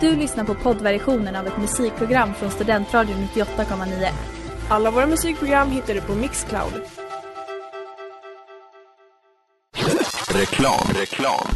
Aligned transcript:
Du 0.00 0.16
lyssnar 0.16 0.44
på 0.44 0.54
poddversionen 0.54 1.36
av 1.36 1.46
ett 1.46 1.58
musikprogram 1.58 2.34
från 2.34 2.50
Studentradion 2.50 3.16
98,9. 3.16 4.08
Alla 4.70 4.90
våra 4.90 5.06
musikprogram 5.06 5.70
hittar 5.70 5.94
du 5.94 6.00
på 6.00 6.14
Mixcloud. 6.14 6.72
Reklam, 10.34 10.88
reklam. 10.94 11.46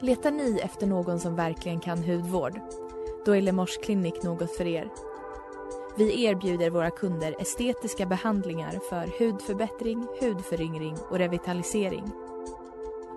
Letar 0.00 0.30
ni 0.30 0.60
efter 0.64 0.86
någon 0.86 1.20
som 1.20 1.36
verkligen 1.36 1.80
kan 1.80 2.04
hudvård? 2.04 2.60
Då 3.26 3.36
är 3.36 3.40
Lemors 3.40 3.78
klinik 3.84 4.22
något 4.22 4.56
för 4.56 4.66
er. 4.66 4.88
Vi 5.96 6.24
erbjuder 6.24 6.70
våra 6.70 6.90
kunder 6.90 7.34
estetiska 7.38 8.06
behandlingar 8.06 8.80
för 8.90 9.18
hudförbättring, 9.18 10.06
hudföryngring 10.20 10.96
och 11.10 11.18
revitalisering. 11.18 12.21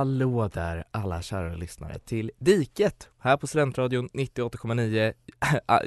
Hallå 0.00 0.48
där 0.48 0.84
alla 0.90 1.22
kära 1.22 1.54
lyssnare 1.54 1.98
till 1.98 2.30
Diket 2.38 3.08
här 3.18 3.36
på 3.36 3.46
Studentradion 3.46 4.08
98,9. 4.08 5.12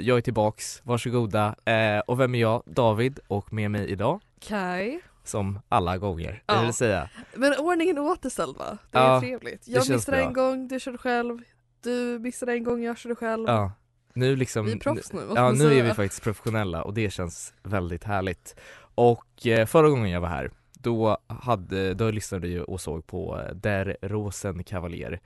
Jag 0.00 0.18
är 0.18 0.20
tillbaks, 0.20 0.80
varsågoda. 0.84 1.54
Eh, 1.64 1.98
och 1.98 2.20
vem 2.20 2.34
är 2.34 2.38
jag? 2.38 2.62
David 2.66 3.18
och 3.28 3.52
med 3.52 3.70
mig 3.70 3.86
idag, 3.90 4.20
Kaj. 4.40 5.00
som 5.24 5.60
alla 5.68 5.98
gånger, 5.98 6.42
Ja. 6.46 6.54
det 6.54 6.64
vill 6.64 6.74
säga. 6.74 7.08
Men 7.34 7.54
ordningen 7.58 7.96
är 7.98 8.02
återställd 8.02 8.56
va? 8.56 8.78
Det 8.90 8.98
är 8.98 9.02
Ja, 9.14 9.20
trevligt. 9.20 9.68
Jag 9.68 9.90
missade 9.90 10.16
bra. 10.16 10.26
en 10.26 10.32
gång, 10.32 10.68
du 10.68 10.80
körde 10.80 10.98
själv. 10.98 11.38
Du 11.82 12.18
missade 12.18 12.52
en 12.52 12.64
gång, 12.64 12.82
jag 12.82 12.98
körde 12.98 13.14
själv. 13.14 13.44
Ja, 13.48 13.72
nu 14.14 14.36
liksom. 14.36 14.66
Vi 14.66 14.72
är 14.72 14.76
proffs 14.78 15.12
nu, 15.12 15.20
Ja, 15.34 15.50
nu 15.52 15.78
är 15.78 15.82
vi 15.82 15.94
faktiskt 15.94 16.22
professionella 16.22 16.82
och 16.82 16.94
det 16.94 17.10
känns 17.10 17.54
väldigt 17.62 18.04
härligt. 18.04 18.56
Och 18.94 19.46
eh, 19.46 19.66
förra 19.66 19.88
gången 19.88 20.10
jag 20.10 20.20
var 20.20 20.28
här, 20.28 20.50
då, 20.84 21.18
hade, 21.26 21.94
då 21.94 22.10
lyssnade 22.10 22.48
jag 22.48 22.68
och 22.68 22.80
såg 22.80 23.06
på 23.06 23.40
eh, 23.40 23.54
Der 23.54 23.96
Rosenkavalier 24.02 25.20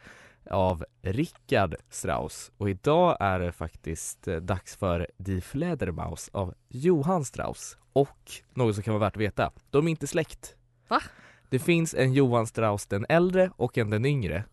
av 0.50 0.84
Richard 1.02 1.74
Strauss 1.90 2.52
och 2.56 2.70
idag 2.70 3.16
är 3.20 3.40
det 3.40 3.52
faktiskt 3.52 4.28
eh, 4.28 4.36
dags 4.36 4.76
för 4.76 5.06
Die 5.16 5.40
Fledermaus 5.40 6.30
av 6.32 6.54
Johann 6.68 7.24
Strauss 7.24 7.76
och 7.92 8.32
något 8.54 8.74
som 8.74 8.84
kan 8.84 8.94
vara 8.94 9.04
värt 9.04 9.16
att 9.16 9.22
veta, 9.22 9.52
de 9.70 9.86
är 9.86 9.90
inte 9.90 10.06
släkt. 10.06 10.54
Va? 10.88 11.02
Det 11.48 11.58
finns 11.58 11.94
en 11.94 12.12
Johann 12.12 12.46
Strauss 12.46 12.86
den 12.86 13.06
äldre 13.08 13.50
och 13.56 13.78
en 13.78 13.90
den 13.90 14.04
yngre 14.04 14.44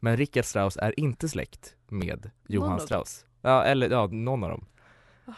men 0.00 0.16
Richard 0.16 0.44
Strauss 0.44 0.76
är 0.76 1.00
inte 1.00 1.28
släkt 1.28 1.76
med 1.88 2.30
Johann? 2.48 2.80
Strauss. 2.80 3.26
Ja, 3.42 3.64
eller 3.64 3.90
ja, 3.90 4.06
någon 4.06 4.44
av 4.44 4.50
dem. 4.50 4.66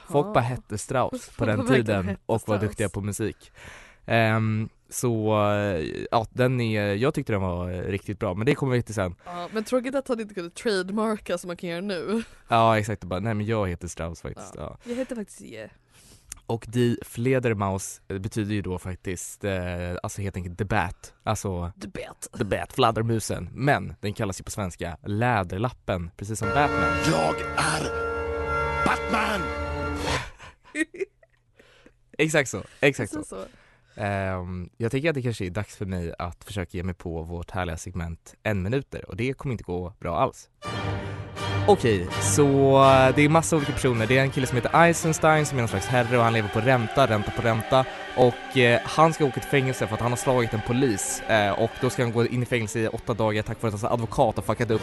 Folk 0.08 0.26
Jaha. 0.26 0.34
bara 0.34 0.40
hette 0.40 0.78
Strauss 0.78 1.28
på 1.28 1.44
Folk 1.44 1.50
den 1.50 1.66
tiden 1.66 2.16
och 2.26 2.42
var 2.46 2.58
duktiga 2.58 2.88
på 2.88 3.00
musik. 3.00 3.52
Ehm, 4.06 4.68
så 4.88 5.42
eh, 5.52 6.04
ja, 6.10 6.26
den 6.30 6.60
är, 6.60 6.94
jag 6.94 7.14
tyckte 7.14 7.32
den 7.32 7.42
var 7.42 7.68
riktigt 7.68 8.18
bra 8.18 8.34
men 8.34 8.46
det 8.46 8.54
kommer 8.54 8.72
vi 8.72 8.82
till 8.82 8.94
sen. 8.94 9.14
Ja, 9.24 9.48
men 9.52 9.64
tråkigt 9.64 9.94
att 9.94 10.08
han 10.08 10.20
inte 10.20 10.34
kunde 10.34 10.50
trademarka 10.50 11.38
som 11.38 11.48
man 11.48 11.56
kan 11.56 11.70
göra 11.70 11.80
nu. 11.80 12.22
Ja 12.48 12.78
exakt, 12.78 13.04
bara, 13.04 13.20
nej 13.20 13.34
men 13.34 13.46
jag 13.46 13.68
heter 13.68 13.88
Strauss 13.88 14.22
faktiskt. 14.22 14.54
Ja. 14.54 14.78
Jag 14.84 14.94
heter 14.96 15.16
faktiskt 15.16 15.40
Je. 15.40 15.68
Och 16.46 16.66
Die 16.68 16.96
Fledermaus 17.02 18.00
eh, 18.08 18.18
betyder 18.18 18.54
ju 18.54 18.62
då 18.62 18.78
faktiskt, 18.78 19.44
eh, 19.44 19.96
alltså 20.02 20.22
helt 20.22 20.36
enkelt 20.36 20.58
The 20.58 20.64
Bat, 20.64 21.14
alltså 21.22 21.72
The 21.82 21.88
Bet. 21.88 22.28
The 22.38 22.44
Bat, 22.44 22.72
fladdermusen. 22.72 23.48
Men 23.52 23.94
den 24.00 24.14
kallas 24.14 24.40
ju 24.40 24.44
på 24.44 24.50
svenska 24.50 24.96
Läderlappen, 25.04 26.10
precis 26.16 26.38
som 26.38 26.48
Batman. 26.48 26.92
Jag 27.10 27.34
är 27.56 27.90
Batman! 28.84 29.40
Exakt 32.18 32.50
så, 32.50 32.62
exakt 32.80 33.12
så. 33.12 33.24
Så. 33.24 33.44
Um, 33.96 34.70
jag 34.76 34.90
tänker 34.90 35.08
att 35.08 35.14
det 35.14 35.22
kanske 35.22 35.46
är 35.46 35.50
dags 35.50 35.76
för 35.76 35.86
mig 35.86 36.14
att 36.18 36.44
försöka 36.44 36.76
ge 36.76 36.82
mig 36.82 36.94
på 36.94 37.22
vårt 37.22 37.50
härliga 37.50 37.76
segment 37.76 38.34
en 38.42 38.62
minuter 38.62 39.10
och 39.10 39.16
det 39.16 39.32
kommer 39.32 39.52
inte 39.52 39.64
gå 39.64 39.92
bra 40.00 40.18
alls. 40.18 40.48
Okej, 41.68 42.06
så 42.20 42.78
det 43.16 43.22
är 43.22 43.28
massa 43.28 43.56
olika 43.56 43.72
personer. 43.72 44.06
Det 44.06 44.18
är 44.18 44.22
en 44.22 44.30
kille 44.30 44.46
som 44.46 44.56
heter 44.56 44.84
Eisenstein 44.84 45.46
som 45.46 45.58
är 45.58 45.62
någon 45.62 45.68
slags 45.68 45.86
herre 45.86 46.18
och 46.18 46.24
han 46.24 46.32
lever 46.32 46.48
på 46.48 46.60
ränta, 46.60 47.06
ränta 47.06 47.30
på 47.30 47.42
ränta 47.42 47.84
och 48.16 48.58
eh, 48.58 48.80
han 48.84 49.12
ska 49.12 49.24
åka 49.24 49.40
till 49.40 49.50
fängelse 49.50 49.86
för 49.86 49.94
att 49.94 50.00
han 50.00 50.12
har 50.12 50.16
slagit 50.16 50.54
en 50.54 50.60
polis 50.66 51.22
eh, 51.28 51.50
och 51.50 51.70
då 51.80 51.90
ska 51.90 52.02
han 52.02 52.12
gå 52.12 52.26
in 52.26 52.42
i 52.42 52.46
fängelse 52.46 52.80
i 52.80 52.88
åtta 52.88 53.14
dagar 53.14 53.42
tack 53.42 53.62
vare 53.62 53.74
att 53.74 53.82
hans 53.82 53.92
advokat 53.92 54.36
har 54.36 54.42
fuckat 54.42 54.70
upp. 54.70 54.82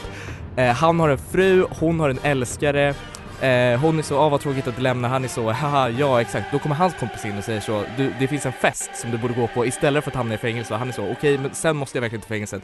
Eh, 0.56 0.68
han 0.68 1.00
har 1.00 1.09
en 1.09 1.18
fru, 1.18 1.66
hon 1.79 2.00
har 2.00 2.09
en 2.09 2.19
älskare 2.23 2.96
Eh, 3.44 3.80
hon 3.80 4.00
är 4.00 4.04
så, 4.04 4.20
ah 4.20 4.30
vad 4.30 4.42
tråkigt 4.42 4.68
att 4.68 4.76
du 4.76 4.81
lämnar, 4.81 5.09
han 5.09 5.24
är 5.24 5.28
så, 5.28 5.52
haha 5.52 5.90
ja 5.90 6.22
exakt. 6.22 6.52
Då 6.52 6.59
kommer 6.59 6.76
hans 6.76 6.94
kompis 6.94 7.26
in 7.26 7.38
och 7.38 7.44
säger 7.44 7.59
så, 7.59 7.84
du, 7.98 8.14
det 8.20 8.28
finns 8.28 8.46
en 8.46 8.54
fest 8.54 8.90
som 8.96 9.12
du 9.12 9.18
borde 9.18 9.34
gå 9.34 9.48
på 9.48 9.66
istället 9.66 10.04
för 10.04 10.12
att 10.12 10.16
hamna 10.16 10.34
i 10.34 10.38
fängelse 10.38 10.74
och 10.74 10.80
han 10.80 10.90
är 10.90 10.94
så, 10.94 11.12
okej 11.12 11.38
men 11.38 11.53
sen 11.53 11.78
måste 11.78 11.98
jag 11.98 12.02
verkligen 12.02 12.22
till 12.22 12.30
fängelset. 12.30 12.62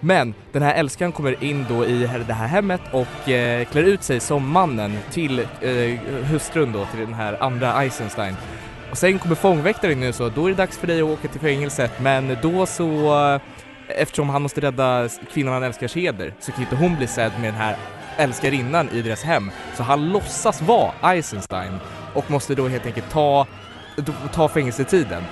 Men 0.00 0.34
den 0.52 0.62
här 0.62 0.74
älskaren 0.74 1.12
kommer 1.12 1.44
in 1.44 1.66
då 1.68 1.86
i 1.86 2.08
det 2.26 2.34
här 2.34 2.46
hemmet 2.46 2.80
och 2.90 3.28
eh, 3.28 3.64
klär 3.64 3.82
ut 3.82 4.02
sig 4.02 4.20
som 4.20 4.48
mannen 4.48 4.98
till 5.10 5.38
eh, 5.38 5.98
hustrun 6.24 6.72
då, 6.72 6.86
till 6.86 7.00
den 7.00 7.14
här 7.14 7.42
andra 7.42 7.82
Eisenstein. 7.82 8.36
Och 8.90 8.98
sen 8.98 9.18
kommer 9.18 9.34
fångväktaren 9.34 10.02
in 10.02 10.08
och 10.08 10.14
så, 10.14 10.28
då 10.28 10.44
är 10.46 10.50
det 10.50 10.56
dags 10.56 10.78
för 10.78 10.86
dig 10.86 11.00
att 11.00 11.08
åka 11.08 11.28
till 11.28 11.40
fängelset 11.40 12.00
men 12.00 12.36
då 12.42 12.66
så 12.66 13.20
eh, 13.34 13.40
Eftersom 13.88 14.28
han 14.28 14.42
måste 14.42 14.60
rädda 14.60 15.08
kvinnan 15.32 15.54
han 15.54 15.62
älskars 15.62 15.96
heder 15.96 16.34
så 16.40 16.52
kan 16.52 16.60
inte 16.60 16.76
hon 16.76 16.96
bli 16.96 17.06
sedd 17.06 17.32
med 17.40 17.52
den 17.52 17.60
här 17.60 17.76
älskarinnan 18.16 18.88
i 18.88 19.02
deras 19.02 19.22
hem. 19.22 19.50
Så 19.76 19.82
han 19.82 20.08
låtsas 20.08 20.62
vara 20.62 20.92
Eisenstein 21.02 21.78
och 22.14 22.30
måste 22.30 22.54
då 22.54 22.68
helt 22.68 22.86
enkelt 22.86 23.10
ta, 23.10 23.46
ta 24.32 24.48
fängelsetiden. 24.48 25.22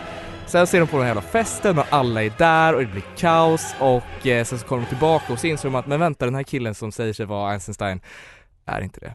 Sen 0.46 0.66
ser 0.66 0.80
de 0.80 0.86
på 0.86 0.96
den 0.96 1.06
här 1.06 1.10
jävla 1.14 1.22
festen 1.22 1.78
och 1.78 1.86
alla 1.90 2.22
är 2.22 2.32
där 2.38 2.74
och 2.74 2.80
det 2.80 2.86
blir 2.86 3.04
kaos 3.16 3.74
och 3.80 4.26
eh, 4.26 4.44
sen 4.44 4.58
så 4.58 4.66
kommer 4.66 4.82
de 4.82 4.88
tillbaka 4.88 5.32
och 5.32 5.38
så 5.38 5.46
inser 5.46 5.68
de 5.68 5.74
att 5.74 5.86
men 5.86 6.00
vänta 6.00 6.24
den 6.24 6.34
här 6.34 6.42
killen 6.42 6.74
som 6.74 6.92
säger 6.92 7.12
sig 7.12 7.26
vara 7.26 7.54
Eisenstein 7.54 8.00
är 8.66 8.80
inte 8.80 9.00
det. 9.00 9.14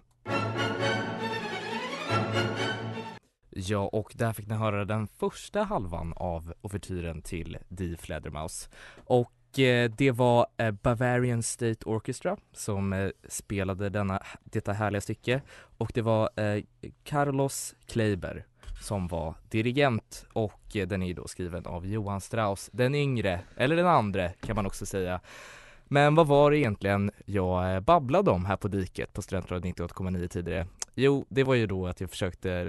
Ja, 3.60 3.80
och 3.80 4.12
där 4.16 4.34
fick 4.34 4.48
ni 4.48 4.56
höra 4.56 4.86
den 4.86 5.08
första 5.08 5.64
halvan 5.64 6.14
av 6.16 6.54
ouvertyren 6.62 7.22
till 7.22 7.58
Die 7.68 7.98
Fledermaus. 7.98 8.70
Och 9.06 9.32
Eh, 9.56 9.92
det 9.98 10.12
var 10.12 10.48
eh, 10.58 10.72
Bavarian 10.72 11.44
State 11.44 11.86
Orchestra 11.86 12.38
som 12.54 12.94
eh, 12.94 13.10
spelade 13.30 13.90
denna, 13.90 14.24
detta 14.44 14.74
härliga 14.74 15.02
stycke 15.02 15.42
och 15.78 15.92
det 15.94 16.02
var 16.02 16.30
Carlos 17.04 17.76
Kleiber 17.86 18.46
som 18.82 19.08
var 19.08 19.36
dirigent 19.50 20.26
och 20.34 20.62
den 20.88 21.04
är 21.04 21.14
då 21.14 21.28
skriven 21.28 21.66
av 21.66 21.88
Johan 21.88 22.22
Strauss, 22.22 22.70
den 22.74 22.96
yngre, 22.96 23.40
eller 23.56 23.76
den 23.76 23.88
andra 23.88 24.30
kan 24.30 24.56
man 24.56 24.66
också 24.66 24.86
säga. 24.86 25.20
Men 25.88 26.16
vad 26.16 26.28
var 26.28 26.52
det 26.52 26.58
egentligen 26.58 27.12
jag 27.26 27.84
babblade 27.84 28.32
om 28.32 28.46
här 28.46 28.58
på 28.58 28.68
diket 28.68 29.14
på 29.14 29.22
Studentradion 29.22 29.74
98,9 29.74 30.28
tidigare? 30.28 30.68
Jo, 30.96 31.26
det 31.30 31.44
var 31.44 31.56
ju 31.56 31.68
då 31.68 31.88
att 31.88 32.02
jag 32.02 32.10
försökte 32.10 32.64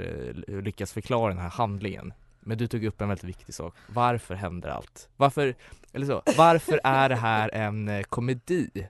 lyckas 0.47 0.93
förklara 0.93 1.29
den 1.29 1.43
här 1.43 1.51
handlingen. 1.51 2.13
Men 2.49 2.59
du 2.59 2.67
tog 2.67 2.85
upp 2.85 3.01
en 3.01 3.09
väldigt 3.09 3.25
viktig 3.25 3.55
sak. 3.55 3.75
Varför 3.87 4.35
händer 4.35 4.69
allt? 4.69 5.09
Varför, 5.17 5.55
eller 5.93 6.07
så, 6.07 6.23
varför 6.37 6.81
är 6.85 7.09
det 7.09 7.15
här 7.15 7.55
en 7.55 7.89
eh, 7.89 8.03
komedi? 8.03 8.89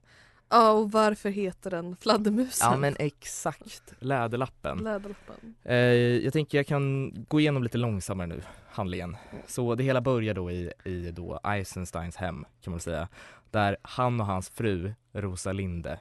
Ja, 0.49 0.71
och 0.71 0.93
varför 0.93 1.31
heter 1.31 1.71
den 1.71 1.97
Fladdermusen? 1.97 2.71
Ja 2.71 2.77
men 2.77 2.97
exakt, 2.99 3.95
Läderlappen. 3.99 4.79
Läderlappen. 4.79 5.55
Eh, 5.65 5.77
jag 6.25 6.33
tänker 6.33 6.59
jag 6.59 6.67
kan 6.67 7.13
gå 7.29 7.41
igenom 7.41 7.63
lite 7.63 7.79
långsammare 7.79 8.27
nu, 8.27 8.43
handlingen. 8.69 9.17
Så 9.47 9.75
det 9.75 9.85
hela 9.85 10.01
börjar 10.01 10.35
då 10.35 10.51
i, 10.51 10.73
i 10.85 11.11
då 11.11 11.41
Eisensteins 11.45 12.17
hem, 12.17 12.45
kan 12.61 12.71
man 12.71 12.81
säga. 12.81 13.09
Där 13.51 13.77
han 13.83 14.21
och 14.21 14.27
hans 14.27 14.49
fru, 14.49 14.93
Rosalinde, 15.13 16.01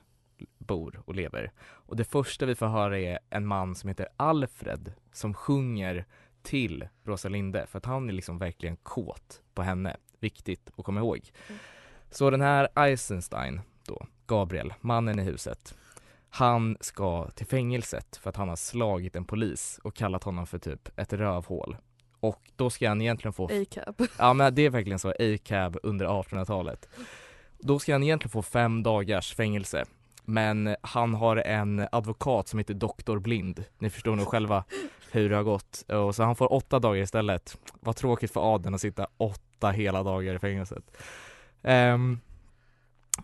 bor 0.58 1.02
och 1.06 1.16
lever. 1.16 1.52
Och 1.60 1.96
det 1.96 2.04
första 2.04 2.46
vi 2.46 2.56
får 2.56 2.68
höra 2.68 3.00
är 3.00 3.20
en 3.30 3.46
man 3.46 3.76
som 3.76 3.88
heter 3.88 4.08
Alfred 4.18 4.94
som 5.14 5.34
sjunger 5.34 6.06
till 6.48 6.88
Rosalinde 7.04 7.68
för 7.68 7.78
att 7.78 7.86
han 7.86 8.10
är 8.10 8.14
liksom 8.14 8.38
verkligen 8.38 8.76
kåt 8.76 9.42
på 9.54 9.62
henne. 9.62 9.98
Viktigt 10.20 10.72
att 10.78 10.86
komma 10.86 11.00
ihåg. 11.00 11.32
Mm. 11.48 11.60
Så 12.12 12.30
den 12.30 12.42
här 12.42 12.68
Eisenstein 12.76 13.62
då, 13.86 14.06
Gabriel, 14.28 14.74
mannen 14.82 15.20
i 15.20 15.24
huset, 15.24 15.76
han 16.30 16.78
ska 16.82 17.30
till 17.30 17.46
fängelset 17.46 18.18
för 18.18 18.30
att 18.30 18.36
han 18.36 18.50
har 18.50 18.56
slagit 18.56 19.16
en 19.16 19.26
polis 19.26 19.80
och 19.84 19.96
kallat 19.96 20.24
honom 20.24 20.48
för 20.48 20.60
typ 20.60 21.00
ett 21.00 21.14
rövhål. 21.14 21.78
Och 22.20 22.52
då 22.56 22.70
ska 22.70 22.88
han 22.88 23.02
egentligen 23.02 23.34
få 23.34 23.46
A-cab. 23.46 24.02
Ja 24.18 24.34
men 24.34 24.56
det 24.56 24.62
är 24.62 24.70
verkligen 24.70 25.00
så, 25.00 25.10
A-cab 25.10 25.78
under 25.84 26.06
1800-talet. 26.06 26.90
Då 27.60 27.80
ska 27.80 27.92
han 27.92 28.04
egentligen 28.04 28.32
få 28.32 28.42
fem 28.42 28.84
dagars 28.84 29.36
fängelse. 29.36 29.86
Men 30.30 30.76
han 30.82 31.14
har 31.14 31.38
en 31.38 31.88
advokat 31.92 32.48
som 32.48 32.60
heter 32.60 32.74
Doktor 32.74 33.20
Blind. 33.20 33.64
Ni 33.80 33.90
förstår 33.90 34.16
nog 34.16 34.28
själva 34.28 34.64
hur 35.12 35.30
det 35.30 35.36
har 35.36 35.44
gått. 35.44 35.86
Och 35.88 36.16
så 36.16 36.24
han 36.24 36.36
får 36.36 36.54
åtta 36.54 36.80
dagar 36.80 37.02
istället. 37.02 37.58
Vad 37.80 37.96
tråkigt 37.96 38.32
för 38.32 38.56
adeln 38.56 38.76
att 38.76 38.82
sitta 38.82 39.08
åtta 39.18 39.72
hela 39.72 40.04
dagar 40.04 40.36
i 40.36 40.40
fängelset. 40.40 40.98
Um, 41.62 42.20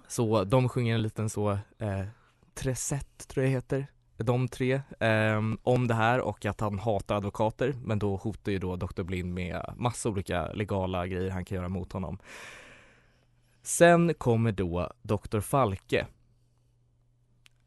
så 0.07 0.43
de 0.43 0.69
sjunger 0.69 0.95
en 0.95 1.01
liten 1.01 1.29
så, 1.29 1.51
eh, 1.79 2.05
tresett 2.53 3.27
tror 3.27 3.45
jag 3.45 3.51
det 3.51 3.55
heter. 3.55 3.87
De 4.17 4.47
tre, 4.47 4.81
ehm, 4.99 5.57
om 5.63 5.87
det 5.87 5.93
här 5.93 6.19
och 6.19 6.45
att 6.45 6.59
han 6.59 6.79
hatar 6.79 7.15
advokater. 7.15 7.73
Men 7.83 7.99
då 7.99 8.15
hotar 8.15 8.51
ju 8.51 8.59
då 8.59 8.75
Dr. 8.75 9.03
Blind 9.03 9.33
med 9.33 9.73
massa 9.77 10.09
olika 10.09 10.51
legala 10.53 11.07
grejer 11.07 11.31
han 11.31 11.45
kan 11.45 11.55
göra 11.55 11.69
mot 11.69 11.91
honom. 11.91 12.17
Sen 13.61 14.13
kommer 14.13 14.51
då 14.51 14.91
Dr. 15.01 15.39
Falke. 15.39 16.07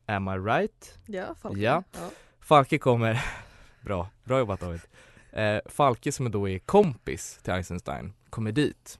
Am 0.06 0.28
I 0.28 0.38
right? 0.38 0.98
Ja, 1.06 1.34
Falken. 1.34 1.62
Ja. 1.62 1.82
Falke 2.40 2.78
kommer, 2.78 3.24
bra, 3.80 4.08
bra 4.24 4.38
jobbat 4.38 4.60
David. 4.60 4.80
Eh, 5.32 5.58
Falke 5.66 6.12
som 6.12 6.30
då 6.30 6.48
är 6.48 6.58
kompis 6.58 7.38
till 7.42 7.52
Eisenstein 7.52 8.12
kommer 8.30 8.52
dit 8.52 8.98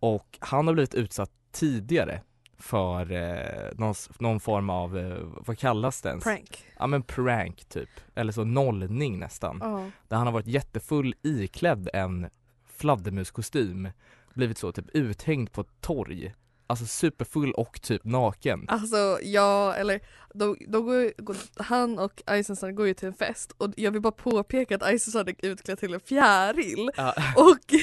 och 0.00 0.38
han 0.40 0.66
har 0.66 0.74
blivit 0.74 0.94
utsatt 0.94 1.30
tidigare 1.52 2.20
för 2.58 3.12
eh, 3.12 3.70
någon, 3.74 3.94
någon 4.18 4.40
form 4.40 4.70
av, 4.70 4.98
eh, 4.98 5.16
vad 5.22 5.58
kallas 5.58 6.00
det 6.02 6.08
ens? 6.08 6.24
Prank. 6.24 6.64
Ja 6.78 6.86
men 6.86 7.02
prank 7.02 7.64
typ, 7.64 7.90
eller 8.14 8.32
så 8.32 8.44
nollning 8.44 9.18
nästan. 9.18 9.58
Ja. 9.60 9.90
Där 10.08 10.16
han 10.16 10.26
har 10.26 10.32
varit 10.32 10.46
jättefull 10.46 11.14
iklädd 11.22 11.88
en 11.94 12.28
fladdermuskostym, 12.66 13.88
blivit 14.34 14.58
så 14.58 14.72
typ 14.72 14.86
uthängd 14.92 15.52
på 15.52 15.60
ett 15.60 15.80
torg. 15.80 16.34
Alltså 16.72 16.86
superfull 16.86 17.52
och 17.52 17.82
typ 17.82 18.04
naken. 18.04 18.64
Alltså 18.68 19.18
ja, 19.22 19.74
eller 19.74 20.00
de, 20.34 20.56
de 20.68 20.84
går, 20.86 21.22
går, 21.22 21.36
han 21.56 21.98
och 21.98 22.22
Eisenstein 22.26 22.74
går 22.74 22.86
ju 22.86 22.94
till 22.94 23.08
en 23.08 23.14
fest 23.14 23.52
och 23.58 23.72
jag 23.76 23.90
vill 23.90 24.00
bara 24.00 24.12
påpeka 24.12 24.76
att 24.76 24.82
Eisenstein 24.82 25.28
är 25.28 25.46
utklädd 25.48 25.78
till 25.78 25.94
en 25.94 26.00
fjäril 26.00 26.90
Ja. 26.96 27.14
och, 27.36 27.74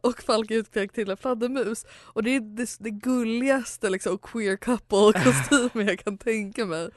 och 0.10 0.22
Falk 0.22 0.50
är 0.50 0.54
utklädd 0.54 0.92
till 0.92 1.10
en 1.10 1.16
fladdermus. 1.16 1.86
Och 1.92 2.22
det 2.22 2.30
är 2.36 2.40
det, 2.40 2.76
det 2.78 2.90
gulligaste 2.90 3.90
liksom 3.90 4.18
queer 4.18 4.56
couple 4.56 5.12
kostymen 5.24 5.86
jag 5.86 5.98
kan 5.98 6.18
tänka 6.18 6.66
mig. 6.66 6.90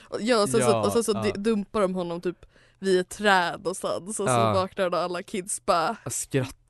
Och, 0.00 0.18
ja, 0.20 0.42
och 0.42 0.48
sen 0.48 0.60
så, 0.60 0.66
Ja, 0.70 0.86
och 0.86 0.92
sen 0.92 1.04
så 1.04 1.12
ja. 1.24 1.32
dumpar 1.36 1.80
de 1.80 1.94
honom 1.94 2.20
typ 2.20 2.46
vid 2.78 3.00
ett 3.00 3.08
träd 3.08 3.54
någonstans 3.58 4.08
och 4.08 4.14
så 4.14 4.32
Ja. 4.32 4.52
vaknar 4.52 4.90
då 4.90 4.98
alla 4.98 5.22
kids 5.22 5.66
bara 5.66 5.96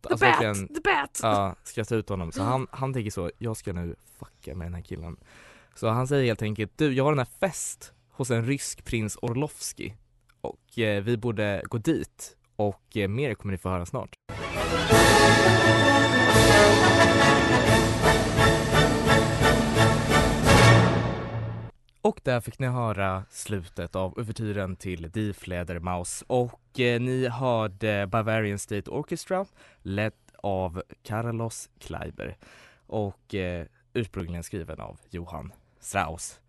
The 0.02 0.08
alltså 0.08 0.26
bat! 0.26 0.40
verkligen 0.40 0.68
The 0.68 0.80
bat! 0.84 1.20
Ja, 1.22 1.54
skratta 1.64 1.96
ut 1.96 2.08
honom. 2.08 2.32
Så 2.32 2.42
han, 2.42 2.66
han 2.70 2.92
tänker 2.92 3.10
så, 3.10 3.30
jag 3.38 3.56
ska 3.56 3.72
nu 3.72 3.94
fucka 4.18 4.54
med 4.54 4.66
den 4.66 4.74
här 4.74 4.82
killen. 4.82 5.16
Så 5.74 5.88
han 5.88 6.06
säger 6.06 6.24
helt 6.24 6.42
enkelt, 6.42 6.72
du 6.76 6.92
jag 6.92 7.04
har 7.04 7.12
den 7.12 7.18
här 7.18 7.28
fest 7.40 7.92
hos 8.10 8.30
en 8.30 8.44
rysk 8.44 8.84
prins 8.84 9.18
Orlovski 9.22 9.94
och 10.40 10.78
eh, 10.78 11.02
vi 11.02 11.16
borde 11.16 11.62
gå 11.64 11.78
dit 11.78 12.36
och 12.56 12.96
eh, 12.96 13.08
mer 13.08 13.34
kommer 13.34 13.52
ni 13.52 13.58
få 13.58 13.68
höra 13.68 13.86
snart. 13.86 14.14
Och 22.02 22.20
där 22.24 22.40
fick 22.40 22.58
ni 22.58 22.66
höra 22.66 23.24
slutet 23.30 23.96
av 23.96 24.20
uvertyren 24.20 24.76
till 24.76 25.10
Die 25.10 25.32
Fledermaus 25.32 26.24
och 26.26 26.80
eh, 26.80 27.00
ni 27.00 27.28
hörde 27.28 28.06
Bavarian 28.06 28.58
State 28.58 28.90
Orchestra 28.90 29.46
ledd 29.82 30.12
av 30.36 30.82
Carlos 31.02 31.70
Kleiber 31.78 32.36
och 32.86 33.34
eh, 33.34 33.66
ursprungligen 33.92 34.42
skriven 34.42 34.80
av 34.80 34.98
Johann 35.10 35.52
Strauss. 35.80 36.40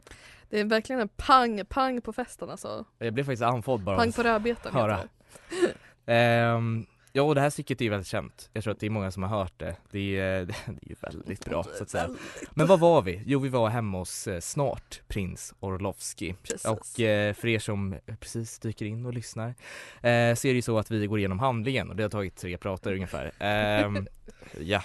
Det 0.49 0.59
är 0.59 0.65
verkligen 0.65 1.01
en 1.01 1.09
pang, 1.09 1.65
pang 1.65 2.01
på 2.01 2.13
festen 2.13 2.49
alltså. 2.49 2.85
Jag 2.97 3.13
blev 3.13 3.23
faktiskt 3.23 3.43
andfådd 3.43 3.83
bara 3.83 3.97
Pang 3.97 4.11
på 4.11 4.23
rödbetan 4.23 4.73
höra. 4.73 4.99
Ehm, 6.05 6.85
Ja 7.13 7.23
och 7.23 7.35
det 7.35 7.41
här 7.41 7.49
stycket 7.49 7.81
är 7.81 7.85
ju 7.85 7.89
väldigt 7.91 8.07
känt. 8.07 8.49
Jag 8.53 8.63
tror 8.63 8.73
att 8.73 8.79
det 8.79 8.85
är 8.85 8.89
många 8.89 9.11
som 9.11 9.23
har 9.23 9.29
hört 9.39 9.53
det. 9.59 9.75
Det 9.91 10.19
är, 10.19 10.45
det 10.45 10.53
är 10.65 10.89
ju 10.89 10.95
väldigt 11.01 11.45
bra 11.45 11.63
så 11.63 11.83
att 11.83 11.89
säga. 11.89 12.09
Men 12.51 12.67
vad 12.67 12.79
var 12.79 13.01
vi? 13.01 13.21
Jo 13.25 13.39
vi 13.39 13.49
var 13.49 13.69
hemma 13.69 13.97
hos 13.97 14.27
eh, 14.27 14.39
snart 14.39 15.01
prins 15.07 15.53
Orlovski. 15.59 16.35
Precis. 16.43 16.65
Och 16.65 16.99
eh, 16.99 17.33
för 17.33 17.47
er 17.47 17.59
som 17.59 17.95
precis 18.19 18.59
dyker 18.59 18.85
in 18.85 19.05
och 19.05 19.13
lyssnar 19.13 19.47
eh, 19.47 20.35
så 20.35 20.47
är 20.47 20.51
det 20.51 20.51
ju 20.51 20.61
så 20.61 20.77
att 20.77 20.91
vi 20.91 21.07
går 21.07 21.19
igenom 21.19 21.39
handlingen 21.39 21.89
och 21.89 21.95
det 21.95 22.03
har 22.03 22.09
tagit 22.09 22.35
tre 22.35 22.57
prater 22.57 22.93
ungefär. 22.93 23.31
Ehm, 23.39 24.07
ja, 24.59 24.83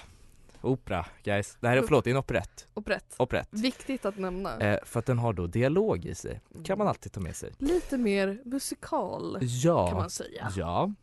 opera 0.61 1.05
guys. 1.23 1.57
Det 1.59 1.67
här 1.67 1.77
är, 1.77 1.81
förlåt, 1.81 2.03
det 2.03 2.09
är 2.09 2.11
en 2.11 2.17
operett. 2.17 2.67
Operett. 2.73 3.15
Operett. 3.17 3.47
Viktigt 3.51 4.05
att 4.05 4.17
nämna. 4.17 4.57
Eh, 4.59 4.79
för 4.85 4.99
att 4.99 5.05
den 5.05 5.19
har 5.19 5.33
då 5.33 5.47
dialog 5.47 6.05
i 6.05 6.15
sig. 6.15 6.41
kan 6.63 6.77
man 6.77 6.87
alltid 6.87 7.11
ta 7.11 7.19
med 7.19 7.35
sig. 7.35 7.51
Lite 7.57 7.97
mer 7.97 8.41
musikal 8.45 9.37
Ja. 9.41 9.87
kan 9.87 9.97
man 9.97 10.09
säga. 10.09 10.51
Ja. 10.55 10.93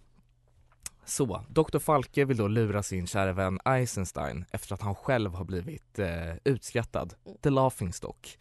Så, 1.07 1.45
Dr. 1.49 1.79
Falke 1.79 2.25
vill 2.25 2.37
då 2.37 2.49
lura 2.49 2.83
sin 2.83 3.07
kära 3.07 3.33
vän 3.33 3.61
Eisenstein 3.65 4.45
efter 4.51 4.75
att 4.75 4.83
han 4.83 4.95
själv 4.95 5.35
har 5.35 5.45
blivit 5.45 5.99
eh, 5.99 6.35
utskrattad, 6.45 7.15
the 7.43 7.51
laughing 7.51 7.93
stock. 7.93 8.39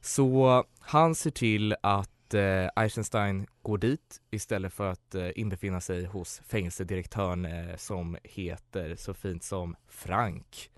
Så 0.00 0.64
han 0.80 1.14
ser 1.14 1.30
till 1.30 1.76
att 1.82 2.34
eh, 2.34 2.68
Eisenstein 2.76 3.46
går 3.62 3.78
dit 3.78 4.20
istället 4.30 4.72
för 4.72 4.90
att 4.90 5.14
eh, 5.14 5.28
inbefinna 5.34 5.80
sig 5.80 6.04
hos 6.04 6.40
fängelsedirektören 6.46 7.44
eh, 7.44 7.76
som 7.76 8.16
heter 8.24 8.96
så 8.96 9.14
fint 9.14 9.44
som 9.44 9.76
Frank. 9.88 10.70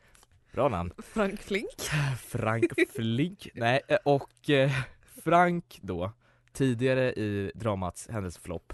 Bra 0.53 0.69
namn. 0.69 0.93
Frank 0.99 1.41
Flink. 1.43 1.81
Frank 2.19 2.73
Flink. 2.97 3.49
Nej, 3.55 3.81
eh, 3.88 3.99
och 4.05 4.50
eh, 4.50 4.71
Frank 5.25 5.79
då, 5.82 6.12
tidigare 6.53 7.12
i 7.12 7.53
dramats 7.55 8.09
händelseförlopp, 8.09 8.73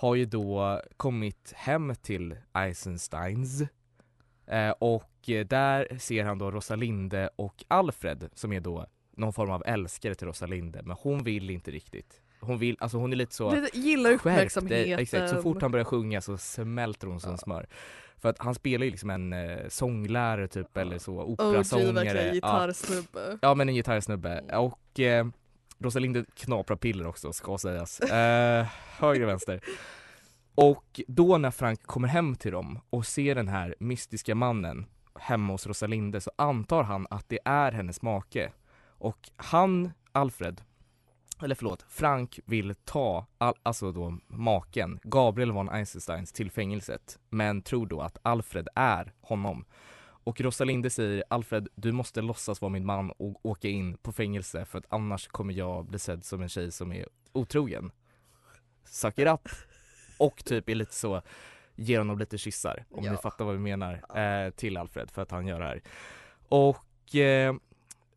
har 0.00 0.14
ju 0.14 0.24
då 0.24 0.80
kommit 0.96 1.52
hem 1.56 1.94
till 2.02 2.36
Eisensteins 2.54 3.62
eh, 4.46 4.70
och 4.70 5.30
eh, 5.30 5.46
där 5.46 5.98
ser 5.98 6.24
han 6.24 6.38
då 6.38 6.50
Rosalinde 6.50 7.30
och 7.36 7.64
Alfred 7.68 8.28
som 8.34 8.52
är 8.52 8.60
då 8.60 8.86
någon 9.16 9.32
form 9.32 9.50
av 9.50 9.62
älskare 9.66 10.14
till 10.14 10.26
Rosalinde 10.26 10.82
men 10.84 10.96
hon 11.00 11.24
vill 11.24 11.50
inte 11.50 11.70
riktigt. 11.70 12.20
Hon 12.40 12.58
vill, 12.58 12.76
alltså 12.80 12.98
hon 12.98 13.12
är 13.12 13.16
lite 13.16 13.34
så 13.34 13.54
Lite, 13.54 13.78
gillar 13.78 14.10
dig. 14.10 14.16
uppmärksamheten. 14.16 14.98
Exakt, 14.98 15.30
så 15.30 15.42
fort 15.42 15.62
han 15.62 15.70
börjar 15.72 15.84
sjunga 15.84 16.20
så 16.20 16.38
smälter 16.38 17.06
hon 17.06 17.20
som 17.20 17.30
Ja. 17.30 17.36
smör. 17.36 17.66
För 18.16 18.28
att 18.28 18.38
han 18.38 18.54
spelar 18.54 18.84
ju 18.84 18.90
liksom 18.90 19.10
en 19.10 19.32
eh, 19.32 19.68
sånglärare 19.68 20.48
typ 20.48 20.76
eller 20.76 20.98
så, 20.98 21.22
OG 21.22 21.30
operasångare. 21.40 21.92
verkligen, 21.92 22.26
Ja. 22.26 22.32
gitarrsnubbe. 22.32 23.38
Ja 23.42 23.54
men 23.54 23.68
en 23.68 23.74
gitarrsnubbe 23.74 24.40
och 24.56 25.00
eh, 25.00 25.26
Rosalinde 25.80 26.24
knaprar 26.34 26.76
piller 26.76 27.06
också 27.06 27.32
ska 27.32 27.58
sägas. 27.58 28.00
Eh, 28.00 28.66
höger 28.98 29.26
vänster. 29.26 29.60
Och 30.54 31.00
då 31.08 31.38
när 31.38 31.50
Frank 31.50 31.82
kommer 31.82 32.08
hem 32.08 32.34
till 32.34 32.52
dem 32.52 32.78
och 32.90 33.06
ser 33.06 33.34
den 33.34 33.48
här 33.48 33.74
mystiska 33.80 34.34
mannen 34.34 34.86
hemma 35.18 35.52
hos 35.52 35.66
Rosalinde 35.66 36.20
så 36.20 36.30
antar 36.36 36.82
han 36.82 37.06
att 37.10 37.28
det 37.28 37.38
är 37.44 37.72
hennes 37.72 38.02
make. 38.02 38.52
Och 38.88 39.30
han, 39.36 39.92
Alfred, 40.12 40.60
eller 41.42 41.54
förlåt, 41.54 41.84
Frank 41.88 42.40
vill 42.44 42.74
ta, 42.84 43.26
all, 43.38 43.54
alltså 43.62 43.92
då 43.92 44.18
maken, 44.26 45.00
Gabriel 45.02 45.52
von 45.52 45.68
Eisensteins 45.68 46.32
till 46.32 46.50
fängelset 46.50 47.18
men 47.28 47.62
tror 47.62 47.86
då 47.86 48.00
att 48.00 48.18
Alfred 48.22 48.68
är 48.74 49.12
honom. 49.20 49.64
Och 50.24 50.40
Rosalinde 50.40 50.90
säger 50.90 51.24
Alfred, 51.30 51.68
du 51.74 51.92
måste 51.92 52.20
låtsas 52.22 52.60
vara 52.60 52.68
min 52.72 52.86
man 52.86 53.10
och 53.10 53.46
åka 53.46 53.68
in 53.68 53.96
på 53.96 54.12
fängelse 54.12 54.64
för 54.64 54.78
att 54.78 54.84
annars 54.88 55.28
kommer 55.28 55.54
jag 55.54 55.84
bli 55.86 55.98
sedd 55.98 56.24
som 56.24 56.42
en 56.42 56.48
tjej 56.48 56.72
som 56.72 56.92
är 56.92 57.06
otrogen. 57.32 57.90
Suck 58.84 59.18
it 59.18 59.28
up! 59.28 59.48
Och 60.18 60.44
typ 60.44 60.68
är 60.68 60.74
lite 60.74 60.94
så, 60.94 61.22
ger 61.76 61.98
honom 61.98 62.18
lite 62.18 62.38
kyssar 62.38 62.84
om 62.90 63.04
Ja. 63.04 63.10
ni 63.12 63.16
fattar 63.18 63.44
vad 63.44 63.54
vi 63.54 63.60
menar, 63.60 64.18
eh, 64.18 64.50
till 64.50 64.76
Alfred 64.76 65.10
för 65.10 65.22
att 65.22 65.30
han 65.30 65.46
gör 65.46 65.60
det 65.60 65.66
här. 65.66 65.82
Och 66.48 67.14
eh, 67.14 67.54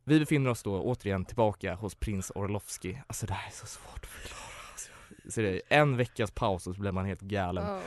vi 0.03 0.19
befinner 0.19 0.49
oss 0.49 0.63
då 0.63 0.81
återigen 0.81 1.25
tillbaka 1.25 1.75
hos 1.75 1.95
prins 1.95 2.31
Orlovski. 2.35 3.01
Alltså 3.07 3.25
det 3.25 3.33
här 3.33 3.47
är 3.47 3.51
så 3.51 3.65
svårt 3.65 3.99
att 4.03 4.05
förklara. 4.05 4.41
Alltså, 4.71 4.91
så 5.29 5.41
det 5.41 5.49
är 5.55 5.61
en 5.69 5.97
veckas 5.97 6.31
paus 6.31 6.67
och 6.67 6.75
så 6.75 6.81
blir 6.81 6.91
man 6.91 7.05
helt 7.05 7.21
galen. 7.21 7.65
Ja. 7.67 7.81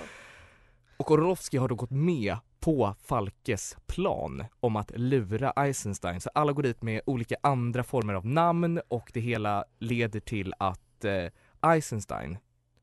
Och 0.97 1.11
Orlovski 1.11 1.57
har 1.57 1.69
då 1.69 1.75
gått 1.75 1.91
med 1.91 2.37
på 2.67 2.95
Falkes 3.03 3.77
plan 3.87 4.45
om 4.61 4.77
att 4.77 4.93
lura 4.99 5.51
Eisenstein. 5.51 6.21
Så 6.21 6.31
alla 6.35 6.53
går 6.53 6.63
dit 6.63 6.83
med 6.83 7.01
olika 7.07 7.37
andra 7.43 7.83
former 7.85 8.15
av 8.15 8.27
namn 8.27 8.81
och 8.89 9.11
det 9.15 9.21
hela 9.21 9.65
leder 9.79 10.21
till 10.21 10.55
att 10.59 11.05
eh, 11.05 11.71
Eisenstein 11.71 12.39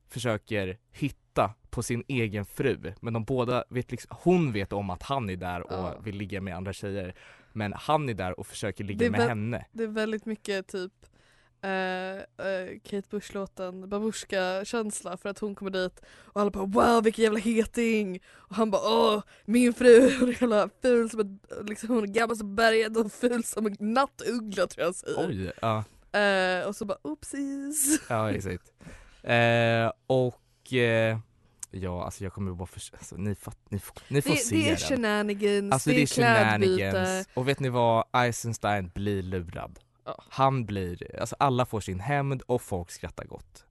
försöker 0.10 0.78
hitta 0.92 1.54
på 1.70 1.84
sin 1.84 2.04
egen 2.08 2.46
fru 2.46 2.94
men 3.02 3.13
de 3.13 3.24
båda 3.24 3.63
vet 3.70 3.92
liksom, 3.92 4.18
hon 4.22 4.52
vet 4.52 4.74
om 4.74 4.90
att 4.90 5.04
han 5.04 5.30
är 5.30 5.36
där 5.36 5.62
och 5.62 5.72
Ja. 5.74 6.00
vill 6.04 6.16
ligga 6.16 6.42
med 6.42 6.56
andra 6.56 6.74
tjejer 6.74 7.16
men 7.54 7.74
han 7.74 8.10
är 8.10 8.13
där 8.13 8.40
och 8.40 8.48
försöker 8.48 8.84
ligga 8.84 9.12
med 9.12 9.22
henne. 9.22 9.66
Det 9.72 9.84
är 9.84 9.88
väldigt 9.88 10.25
mycket 10.25 10.68
typ 10.68 10.94
eh, 11.63 12.79
Kate 12.84 13.08
Bush-låten 13.10 13.89
Babushka-känsla 13.89 15.17
för 15.17 15.29
att 15.29 15.39
hon 15.39 15.55
kommer 15.55 15.72
dit 15.72 16.01
och 16.10 16.41
alla 16.41 16.51
bara 16.51 16.65
wow 16.65 17.03
vilken 17.03 17.24
jävla 17.24 17.39
heting 17.39 18.20
och 18.29 18.55
han 18.55 18.72
bara 18.72 18.82
åh 18.82 19.22
min 19.46 19.74
fru 19.74 20.20
hon 20.20 20.29
är 20.29 20.34
jävla 20.41 20.70
ful 20.82 21.10
som 21.10 21.20
ett, 21.20 21.67
liksom 21.70 21.89
hon 21.89 22.03
är 22.03 22.08
gammal 22.08 22.38
som 22.38 22.55
berget 22.55 22.98
och 22.98 23.12
ful 23.12 23.43
som 23.43 23.65
en 23.65 23.75
nattuggla 23.79 24.67
tror 24.67 24.79
jag 24.82 24.86
han 24.86 24.93
säger. 24.93 25.27
Oj, 25.27 25.51
ja, 25.62 25.84
Eh, 26.20 26.67
och 26.67 26.75
så 26.75 26.86
bara 26.86 26.98
oopsies. 27.01 28.00
ja 28.10 28.32
exakt. 28.32 28.72
Och 30.08 30.74
ja 31.72 32.03
alltså 32.05 32.24
jag 32.24 32.34
kommer 32.34 32.51
bara 32.51 32.65
för, 32.67 32.82
alltså, 32.98 33.15
ni, 33.15 33.36
fatt, 33.36 33.58
ni, 33.70 33.79
får- 33.79 33.98
ni 34.08 34.22
får 34.22 34.29
Det, 34.29 34.38
se 34.38 34.55
det 34.55 34.65
är 34.65 34.67
den. 34.70 34.77
shenanigans, 34.77 35.74
Alltså 35.74 35.89
det 35.89 35.96
det 35.96 36.01
är 36.01 36.03
är 36.03 36.05
klädbyte. 36.08 36.77
shenanigans 36.77 37.27
och 37.34 37.48
vet 37.48 37.60
ni 37.60 37.70
vad? 37.70 38.03
Eisenstein 38.13 38.91
blir 38.96 39.24
lurad. 39.24 39.79
Han 40.29 40.65
blir, 40.65 41.19
alltså 41.19 41.36
alla 41.39 41.65
får 41.65 41.79
sin 41.79 42.00
hämnd 42.00 42.41
och 42.41 42.62
folk 42.62 42.91
skrattar 42.91 43.25
gott. 43.25 43.65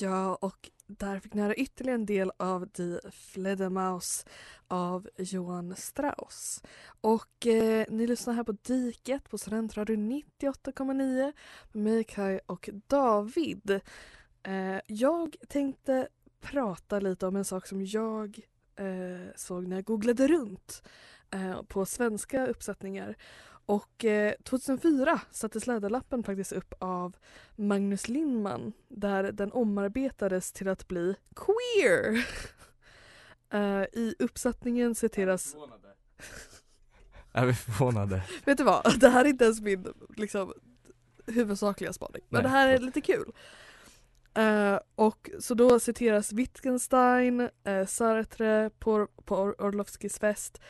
Ja, 0.00 0.34
och 0.34 0.70
där 0.86 1.20
fick 1.20 1.34
ni 1.34 1.42
höra 1.42 1.54
ytterligare 1.54 1.94
en 1.94 2.06
del 2.06 2.32
av 2.36 2.68
Die 2.68 3.00
Fledermaus 3.10 4.26
av 4.68 5.08
Johan 5.16 5.76
Strauss. 5.76 6.62
Och 7.00 7.46
eh, 7.46 7.86
ni 7.88 8.06
lyssnar 8.06 8.34
här 8.34 8.44
på 8.44 8.52
Diket 8.52 9.30
på 9.30 9.38
Studentradion 9.38 10.12
98,9 10.12 11.32
med 11.72 11.82
mig 11.84 12.04
Kai 12.04 12.40
och 12.46 12.70
David. 12.86 13.80
Eh, 14.42 14.80
jag 14.86 15.36
tänkte 15.48 16.08
prata 16.40 17.00
lite 17.00 17.26
om 17.26 17.36
en 17.36 17.44
sak 17.44 17.66
som 17.66 17.86
jag 17.86 18.40
eh, 18.78 19.32
såg 19.36 19.66
när 19.66 19.76
jag 19.76 19.84
googlade 19.84 20.28
runt 20.28 20.82
eh, 21.30 21.62
på 21.62 21.86
svenska 21.86 22.46
uppsättningar. 22.46 23.16
Och 23.66 24.04
eh, 24.04 24.34
2004 24.44 25.20
sattes 25.30 25.66
Läderlappen 25.66 26.22
faktiskt 26.22 26.52
upp 26.52 26.74
av 26.78 27.16
Magnus 27.56 28.08
Lindman 28.08 28.72
där 28.88 29.32
den 29.32 29.52
omarbetades 29.52 30.52
till 30.52 30.68
att 30.68 30.88
bli 30.88 31.14
queer. 31.36 32.26
Eh, 33.50 33.82
I 33.92 34.14
uppsättningen 34.18 34.94
citeras... 34.94 35.56
Är 37.32 37.46
vi 37.46 37.54
förvånade? 37.54 38.22
Vet 38.44 38.58
du 38.58 38.64
vad? 38.64 39.00
Det 39.00 39.08
här 39.08 39.24
är 39.24 39.28
inte 39.28 39.44
ens 39.44 39.60
min 39.60 39.94
liksom, 40.16 40.52
huvudsakliga 41.26 41.92
spaning. 41.92 42.22
Men 42.28 42.42
Nej, 42.42 42.42
det 42.42 42.48
här 42.48 42.68
är 42.68 42.78
lite 42.78 43.00
kul. 43.00 43.32
Eh, 44.38 44.78
och 44.94 45.30
så 45.38 45.54
då 45.54 45.80
citeras 45.80 46.32
Wittgenstein, 46.32 47.40
uh, 47.40 47.86
Sartre 47.86 48.70
på, 48.78 49.08
på 49.24 49.36
Or- 49.36 49.62
Orlovskis 49.62 50.18
fest. 50.18 50.60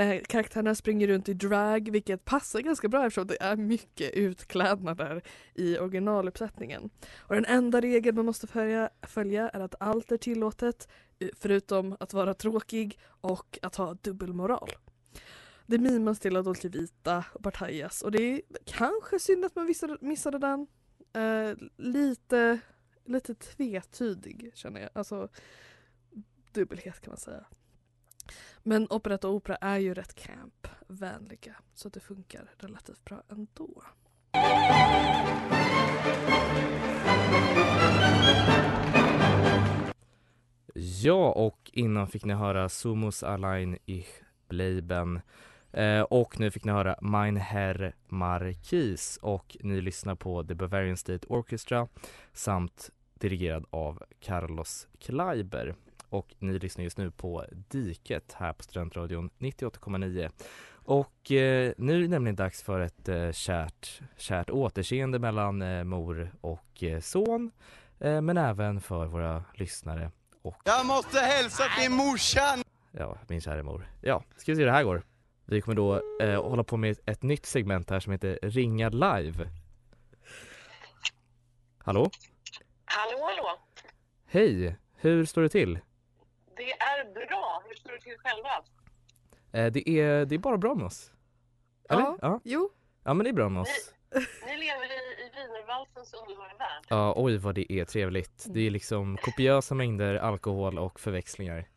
Uh, 0.00 0.22
karaktärerna 0.28 0.74
springer 0.74 1.08
runt 1.08 1.28
i 1.28 1.34
drag 1.34 1.90
vilket 1.90 2.24
passar 2.24 2.60
ganska 2.60 2.88
bra 2.88 3.06
eftersom 3.06 3.26
det 3.26 3.42
är 3.42 3.56
mycket 3.56 4.10
utklädnader 4.14 5.22
i 5.54 5.78
originaluppsättningen. 5.78 6.90
Och 7.18 7.34
den 7.34 7.44
enda 7.44 7.80
regeln 7.80 8.16
man 8.16 8.26
måste 8.26 8.46
följa, 8.46 8.90
följa 9.02 9.48
är 9.48 9.60
att 9.60 9.74
allt 9.80 10.12
är 10.12 10.16
tillåtet 10.16 10.88
förutom 11.36 11.96
att 12.00 12.12
vara 12.12 12.34
tråkig 12.34 12.98
och 13.20 13.58
att 13.62 13.76
ha 13.76 13.94
dubbelmoral. 13.94 14.70
Det 15.66 15.78
mimas 15.78 16.18
till 16.18 16.36
Adolce 16.36 16.68
Vita 16.68 17.24
och 17.32 17.42
Partajas 17.42 18.02
och 18.02 18.10
det 18.12 18.22
är 18.22 18.40
kanske 18.64 19.18
synd 19.18 19.44
att 19.44 19.56
man 19.56 19.66
missade, 19.66 19.96
missade 20.00 20.38
den. 20.38 20.66
Eh, 21.12 21.56
lite, 21.76 22.60
lite 23.06 23.34
tvetydig 23.34 24.50
känner 24.54 24.80
jag. 24.80 24.90
Alltså 24.92 25.28
dubbelhet 26.52 27.00
kan 27.00 27.10
man 27.10 27.18
säga. 27.18 27.44
Men 28.62 28.86
operetta 28.90 29.28
och 29.28 29.34
opera 29.34 29.56
är 29.56 29.78
ju 29.78 29.94
rätt 29.94 30.14
camp-vänliga 30.14 31.56
så 31.74 31.88
att 31.88 31.94
det 31.94 32.00
funkar 32.00 32.50
relativt 32.58 33.04
bra 33.04 33.22
ändå. 33.28 33.82
Ja, 40.74 41.32
och 41.32 41.70
innan 41.72 42.08
fick 42.08 42.24
ni 42.24 42.34
höra 42.34 42.68
Sumus 42.68 43.22
allein 43.22 43.78
ich 43.84 44.08
bleiben 44.48 45.20
eh, 45.72 46.00
och 46.00 46.40
nu 46.40 46.50
fick 46.50 46.64
ni 46.64 46.72
höra 46.72 46.96
Mein 47.00 47.36
Herr 47.36 47.94
Marquis 48.08 49.18
och 49.22 49.56
ni 49.60 49.80
lyssnar 49.80 50.14
på 50.14 50.44
The 50.44 50.54
Bavarian 50.54 50.96
State 50.96 51.26
Orchestra 51.26 51.88
samt 52.32 52.90
dirigerad 53.20 53.64
av 53.70 54.02
Carlos 54.20 54.88
Kleiber 54.98 55.74
och 56.08 56.34
ni 56.38 56.58
lyssnar 56.58 56.84
just 56.84 56.98
nu 56.98 57.10
på 57.10 57.44
Diket 57.68 58.32
här 58.32 58.52
på 58.52 58.62
Studentradion 58.62 59.30
98,9 59.38 60.30
och 60.70 61.32
eh, 61.32 61.72
nu 61.78 61.96
är 61.96 62.00
det 62.00 62.08
nämligen 62.08 62.36
dags 62.36 62.62
för 62.62 62.80
ett 62.80 63.08
eh, 63.08 63.32
kärt, 63.32 64.00
kärt 64.16 64.50
återseende 64.50 65.18
mellan 65.18 65.62
eh, 65.62 65.84
mor 65.84 66.30
och 66.40 66.82
eh, 66.82 67.00
son 67.00 67.50
eh, 67.98 68.20
men 68.20 68.36
även 68.36 68.80
för 68.80 69.06
våra 69.06 69.44
lyssnare 69.54 70.10
och 70.42 70.62
Jag 70.64 70.86
måste 70.86 71.18
hälsa 71.18 71.62
till 71.80 71.90
morsan! 71.90 72.62
Ja, 72.90 73.18
min 73.28 73.40
kära 73.40 73.62
mor. 73.62 73.88
Ja, 74.00 74.22
ska 74.36 74.52
vi 74.52 74.56
se 74.56 74.62
hur 74.62 74.66
det 74.66 74.72
här 74.72 74.84
går. 74.84 75.02
Vi 75.44 75.60
kommer 75.60 75.76
då 75.76 76.02
eh, 76.22 76.42
hålla 76.42 76.64
på 76.64 76.76
med 76.76 76.98
ett 77.06 77.22
nytt 77.22 77.46
segment 77.46 77.90
här 77.90 78.00
som 78.00 78.12
heter 78.12 78.38
Ringa 78.42 78.88
live. 78.88 79.50
Hallå? 81.78 82.10
Hallå, 82.86 83.18
hallå. 83.24 83.58
Hej! 84.26 84.76
Hur 84.96 85.24
står 85.24 85.42
det 85.42 85.48
till? 85.48 85.78
Det 86.56 86.72
är 86.72 87.26
bra. 87.28 87.62
Hur 87.68 87.74
står 87.74 87.92
det 87.92 88.00
till 88.00 88.16
själva? 88.18 88.50
Eh, 89.52 89.72
det, 89.72 89.88
är, 90.00 90.24
det 90.24 90.34
är 90.34 90.38
bara 90.38 90.56
bra 90.56 90.74
med 90.74 90.86
oss. 90.86 91.12
Eller? 91.90 92.02
Ja. 92.02 92.18
Ja. 92.22 92.40
Jo, 92.44 92.70
ja, 93.04 93.14
men 93.14 93.24
det 93.24 93.30
är 93.30 93.34
bra 93.34 93.48
med 93.48 93.62
oss. 93.62 93.92
Ni 94.46 94.56
lever 94.56 94.84
i, 94.92 95.22
i 95.24 95.30
wienervalsens 95.34 96.14
underbara 96.14 96.48
värld. 96.58 96.84
Ja, 96.88 97.14
oj 97.16 97.36
vad 97.36 97.54
det 97.54 97.72
är 97.72 97.84
trevligt. 97.84 98.44
Det 98.48 98.66
är 98.66 98.70
liksom 98.70 99.16
kopiösa 99.16 99.74
mängder 99.74 100.14
alkohol 100.14 100.78
och 100.78 101.00
förväxlingar. 101.00 101.68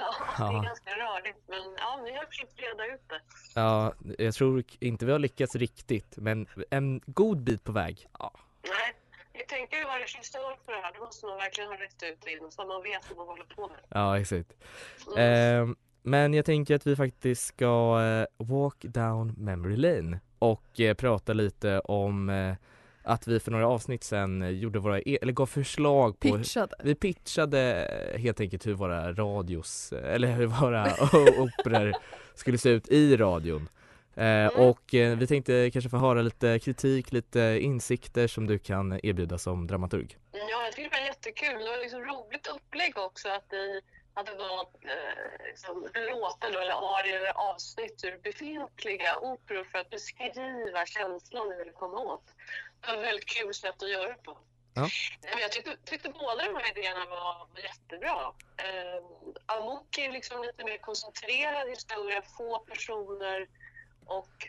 Ja, 0.00 0.14
det 0.38 0.42
Ja. 0.54 0.58
är 0.58 0.64
ganska 0.64 0.90
rörigt. 0.90 1.38
Men 1.48 1.74
ja, 1.78 2.00
ni 2.04 2.16
har 2.16 2.24
försökt 2.26 2.60
reda 2.60 2.86
ut 2.94 3.08
det. 3.08 3.20
Ja, 3.54 3.92
jag 4.18 4.34
tror 4.34 4.64
inte 4.80 5.06
vi 5.06 5.12
har 5.12 5.18
lyckats 5.18 5.54
riktigt, 5.56 6.16
men 6.16 6.46
en 6.70 7.00
god 7.06 7.38
bit 7.44 7.64
på 7.64 7.72
väg. 7.72 8.08
Ja. 8.18 8.32
Nej, 8.62 8.94
jag 9.38 9.48
tänker 9.48 9.76
ju 9.76 9.84
vara 9.84 9.98
regissör 9.98 10.56
för 10.64 10.72
det 10.72 10.78
här. 10.78 10.92
Då 10.98 11.04
måste 11.04 11.26
man 11.26 11.36
verkligen 11.36 11.68
ha 11.70 11.76
rätt 11.76 12.02
ut 12.02 12.26
in 12.26 12.50
så 12.50 12.64
man 12.64 12.82
vet 12.82 13.08
vad 13.08 13.16
man 13.18 13.26
håller 13.26 13.44
på 13.44 13.68
med. 13.68 13.76
Ja, 13.88 14.18
exakt. 14.20 14.52
Mm. 15.16 15.70
Eh, 15.70 15.76
men 16.02 16.34
jag 16.34 16.44
tänker 16.44 16.74
att 16.74 16.86
vi 16.86 16.96
faktiskt 16.96 17.46
ska 17.46 18.00
eh, 18.02 18.46
walk 18.46 18.82
down 18.82 19.34
memory 19.36 19.76
lane 19.76 20.20
och 20.38 20.80
eh, 20.80 20.94
prata 20.94 21.32
lite 21.32 21.80
om 21.80 22.28
eh, 22.28 22.54
att 23.02 23.26
vi 23.26 23.40
för 23.40 23.50
några 23.50 23.68
avsnitt 23.68 24.04
sedan 24.04 24.42
eh, 24.42 24.48
gjorde 24.48 24.78
våra, 24.78 25.00
e- 25.00 25.18
eller 25.22 25.32
gav 25.32 25.46
förslag 25.46 26.20
på 26.20 26.38
pitchade. 26.38 26.74
vi 26.82 26.94
pitchade 26.94 27.84
eh, 27.84 28.20
helt 28.20 28.40
enkelt 28.40 28.66
hur 28.66 28.74
våra 28.74 29.12
radios, 29.12 29.92
eh, 29.92 30.14
eller 30.14 30.28
hur 30.28 30.46
våra 30.46 30.84
operor 31.38 31.92
skulle 32.34 32.58
se 32.58 32.68
ut 32.70 32.88
i 32.88 33.16
radion. 33.16 33.68
Eh, 34.16 34.46
och 34.46 34.94
eh, 34.94 35.18
vi 35.18 35.26
tänkte 35.26 35.70
kanske 35.72 35.90
få 35.90 35.96
höra 35.96 36.22
lite 36.22 36.58
kritik, 36.58 37.12
lite 37.12 37.58
insikter 37.60 38.26
som 38.26 38.46
du 38.46 38.58
kan 38.58 39.00
erbjuda 39.02 39.38
som 39.38 39.66
dramaturg. 39.66 40.16
Ja, 40.32 40.64
jag 40.64 40.72
tycker 40.72 40.90
det 40.90 40.96
var 41.00 41.06
jättekul. 41.06 41.58
Det 41.58 41.70
var 41.70 41.78
liksom 41.78 42.00
roligt 42.00 42.46
upplägg 42.46 42.98
också 42.98 43.28
att 43.28 43.52
att 44.16 44.26
det 44.26 44.34
var 44.34 44.60
eh, 44.60 45.46
liksom, 45.46 45.88
låtar 45.94 46.52
då, 46.52 46.58
eller 46.58 46.98
arior 46.98 47.16
eller 47.16 47.50
avsnitt 47.50 48.04
ur 48.04 48.18
befintliga 48.22 49.18
operor 49.18 49.64
för 49.64 49.78
att 49.78 49.90
beskriva 49.90 50.86
känslan 50.86 51.48
ni 51.48 51.56
vill 51.64 51.72
komma 51.72 51.98
åt. 51.98 52.24
Det 52.80 52.86
var 52.86 52.94
ett 52.94 53.08
väldigt 53.08 53.26
kul 53.26 53.54
sätt 53.54 53.82
att 53.82 53.90
göra 53.90 54.08
det 54.08 54.22
på. 54.22 54.38
Ja. 54.74 54.88
Jag 55.40 55.52
tyckte, 55.52 55.76
tyckte 55.84 56.08
båda 56.08 56.44
de 56.44 56.54
här 56.56 56.78
idéerna 56.78 57.04
var, 57.10 57.48
var 57.52 57.60
jättebra. 57.62 58.32
Eh, 58.56 58.98
Amok 59.46 59.98
är 59.98 60.12
liksom 60.12 60.42
lite 60.42 60.64
mer 60.64 60.78
koncentrerad 60.78 61.68
historia, 61.68 62.22
få 62.36 62.58
personer 62.58 63.48
och 64.06 64.48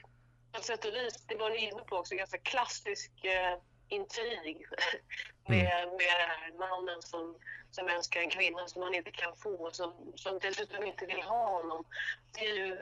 på 0.52 0.62
sätt 0.62 0.86
och 0.86 0.94
vis, 0.94 1.26
det 1.28 1.36
var 1.36 1.50
ni 1.50 1.58
inne 1.58 1.84
på 1.84 1.96
också, 1.96 2.16
ganska 2.16 2.38
klassisk 2.38 3.26
eh, 3.26 3.58
intrig 3.90 4.66
med, 5.48 5.88
med 5.88 6.16
den 6.20 6.30
här 6.30 6.60
mannen 6.60 7.02
som, 7.02 7.36
som 7.72 7.90
önskar 7.90 8.22
en 8.22 8.30
kvinna 8.30 8.68
som 8.68 8.82
han 8.82 8.96
inte 8.96 9.12
kan 9.12 9.36
få, 9.36 9.70
som, 9.72 10.14
som 10.16 10.40
dessutom 10.40 10.84
inte 10.84 11.06
vill 11.06 11.22
ha 11.22 11.48
honom. 11.48 11.86
Det 12.34 12.46
är 12.46 12.56
ju 12.56 12.78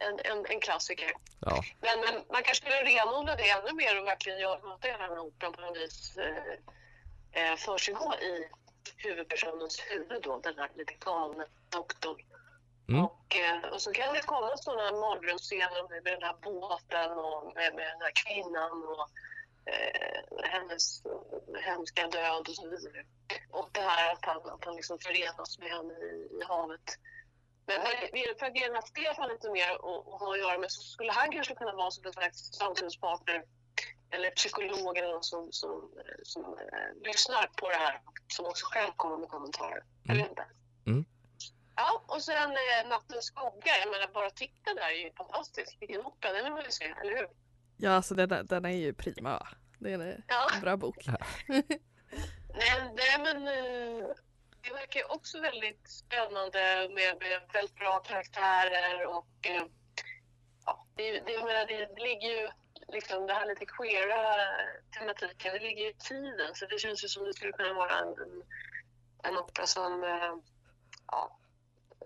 en, 0.00 0.18
en, 0.24 0.46
en 0.46 0.60
klassiker. 0.60 1.12
Ja. 1.40 1.62
Men, 1.80 2.00
men 2.00 2.14
man 2.14 2.42
kanske 2.42 2.54
skulle 2.54 2.84
renodla 2.84 3.36
det 3.36 3.50
ännu 3.50 3.72
mer 3.72 4.00
och 4.00 4.06
verkligen 4.06 4.38
göra 4.38 4.58
låta 4.58 4.88
hela 4.88 5.08
den 5.08 5.16
här 5.16 5.24
operan 5.24 5.52
på 5.52 5.60
något 5.60 5.76
vis 5.76 6.16
eh, 6.16 7.50
eh, 7.50 7.56
försiggå 7.56 8.14
i 8.14 8.48
huvudpersonens 8.96 9.80
huvud 9.90 10.22
då, 10.22 10.40
den 10.40 10.58
här 10.58 10.70
lite 10.74 10.94
galne 10.94 11.44
doktorn. 11.70 12.22
Mm. 12.90 13.04
Och, 13.04 13.36
eh, 13.36 13.72
och 13.72 13.80
så 13.82 13.92
kan 13.92 14.14
det 14.14 14.22
komma 14.22 14.56
sådana 14.56 15.00
mardrömsscener 15.00 15.88
med 15.90 16.04
den 16.04 16.22
här 16.22 16.36
båten 16.42 17.10
och 17.18 17.52
med, 17.54 17.74
med 17.74 17.86
den 17.92 18.00
här 18.06 18.12
kvinnan 18.22 18.76
och 18.92 19.06
eh, 19.72 20.20
hennes 20.52 21.02
hemska 21.66 22.06
död 22.06 22.48
och 22.48 22.54
så 22.54 22.68
vidare. 22.68 23.04
Och 23.50 23.68
det 23.72 23.80
här 23.80 24.12
att 24.12 24.24
han, 24.24 24.36
att 24.36 24.64
han 24.64 24.76
liksom 24.76 24.98
förenas 24.98 25.58
med 25.58 25.70
henne 25.70 25.94
i, 25.94 26.14
i 26.38 26.40
havet. 26.48 26.88
Men 27.66 27.80
men 28.12 28.52
den 28.52 28.74
här 28.74 28.86
Stefan 28.92 29.28
lite 29.28 29.50
mer 29.50 29.84
och, 29.84 30.08
och 30.08 30.18
ha 30.20 30.32
att 30.32 30.38
göra 30.38 30.58
med 30.58 30.70
så 30.70 30.82
skulle 30.82 31.12
han 31.12 31.32
kanske 31.32 31.54
kunna 31.54 31.74
vara 31.74 31.90
som 31.90 32.06
en 32.06 32.12
slags 32.12 32.38
samtalspartner 32.52 33.44
eller 34.10 34.30
psykolog 34.30 34.96
eller 34.98 35.12
någon 35.12 35.22
som, 35.22 35.48
som, 35.52 35.70
eh, 35.98 36.20
som 36.22 36.44
eh, 36.44 37.08
lyssnar 37.08 37.46
på 37.56 37.68
det 37.68 37.76
här 37.76 38.00
som 38.28 38.46
också 38.46 38.66
själv 38.66 38.92
kommer 38.96 39.16
med 39.16 39.28
kommentarer. 39.28 39.82
Jag 40.02 40.14
vet 40.14 40.28
inte. 40.28 40.46
Mm. 40.86 41.04
Ja, 41.76 42.02
och 42.06 42.22
sen 42.22 42.50
eh, 42.50 42.88
Nattens 42.88 43.24
skugga. 43.24 43.72
Jag 43.84 43.90
menar, 43.90 44.12
bara 44.14 44.30
titta 44.30 44.74
där 44.74 44.82
är 44.90 45.04
ju 45.04 45.12
fantastisk. 45.12 45.76
Vilken 45.80 46.00
opera, 46.06 46.32
den 46.32 46.44
vill 46.44 46.52
man 46.52 46.64
ju 46.64 46.70
se, 46.70 46.84
eller 47.02 47.16
hur? 47.16 47.28
Ja, 47.76 47.90
alltså 47.90 48.14
den, 48.14 48.32
är- 48.32 48.42
den 48.42 48.64
är 48.64 48.70
ju 48.76 48.94
prima. 48.94 49.48
Det 49.78 49.92
är 49.92 49.98
en 49.98 50.22
Ja. 50.28 50.48
bra 50.60 50.76
bok. 50.76 50.96
Nej, 52.54 52.92
nej 52.94 53.18
men 53.18 53.36
eh, 53.48 54.08
det 54.62 54.72
verkar 54.72 55.00
ju 55.00 55.06
också 55.06 55.40
väldigt 55.40 55.88
spännande 55.90 56.88
med, 56.94 57.18
med 57.20 57.40
väldigt 57.52 57.74
bra 57.76 57.98
karaktärer 57.98 59.06
och 59.06 59.26
eh, 59.42 59.62
ja, 60.66 60.86
det, 60.94 61.20
det, 61.20 61.32
jag 61.32 61.44
menar, 61.44 61.66
det, 61.66 62.02
ligger 62.04 62.28
ju 62.28 62.48
liksom 62.88 63.26
det 63.26 63.34
här 63.34 63.46
lite 63.46 63.66
queera 63.66 64.36
tematiken, 64.98 65.52
det 65.52 65.58
ligger 65.60 65.82
ju 65.84 65.90
i 65.90 65.94
tiden 65.94 66.54
så 66.54 66.66
det 66.66 66.78
känns 66.78 67.04
ju 67.04 67.08
som 67.08 67.24
det 67.24 67.34
skulle 67.34 67.52
kunna 67.52 67.72
vara 67.72 67.98
en, 67.98 68.08
en, 68.08 68.42
en 69.22 69.38
opera 69.38 69.66
som 69.66 70.04
eh, 70.04 70.34
ja, 71.06 71.38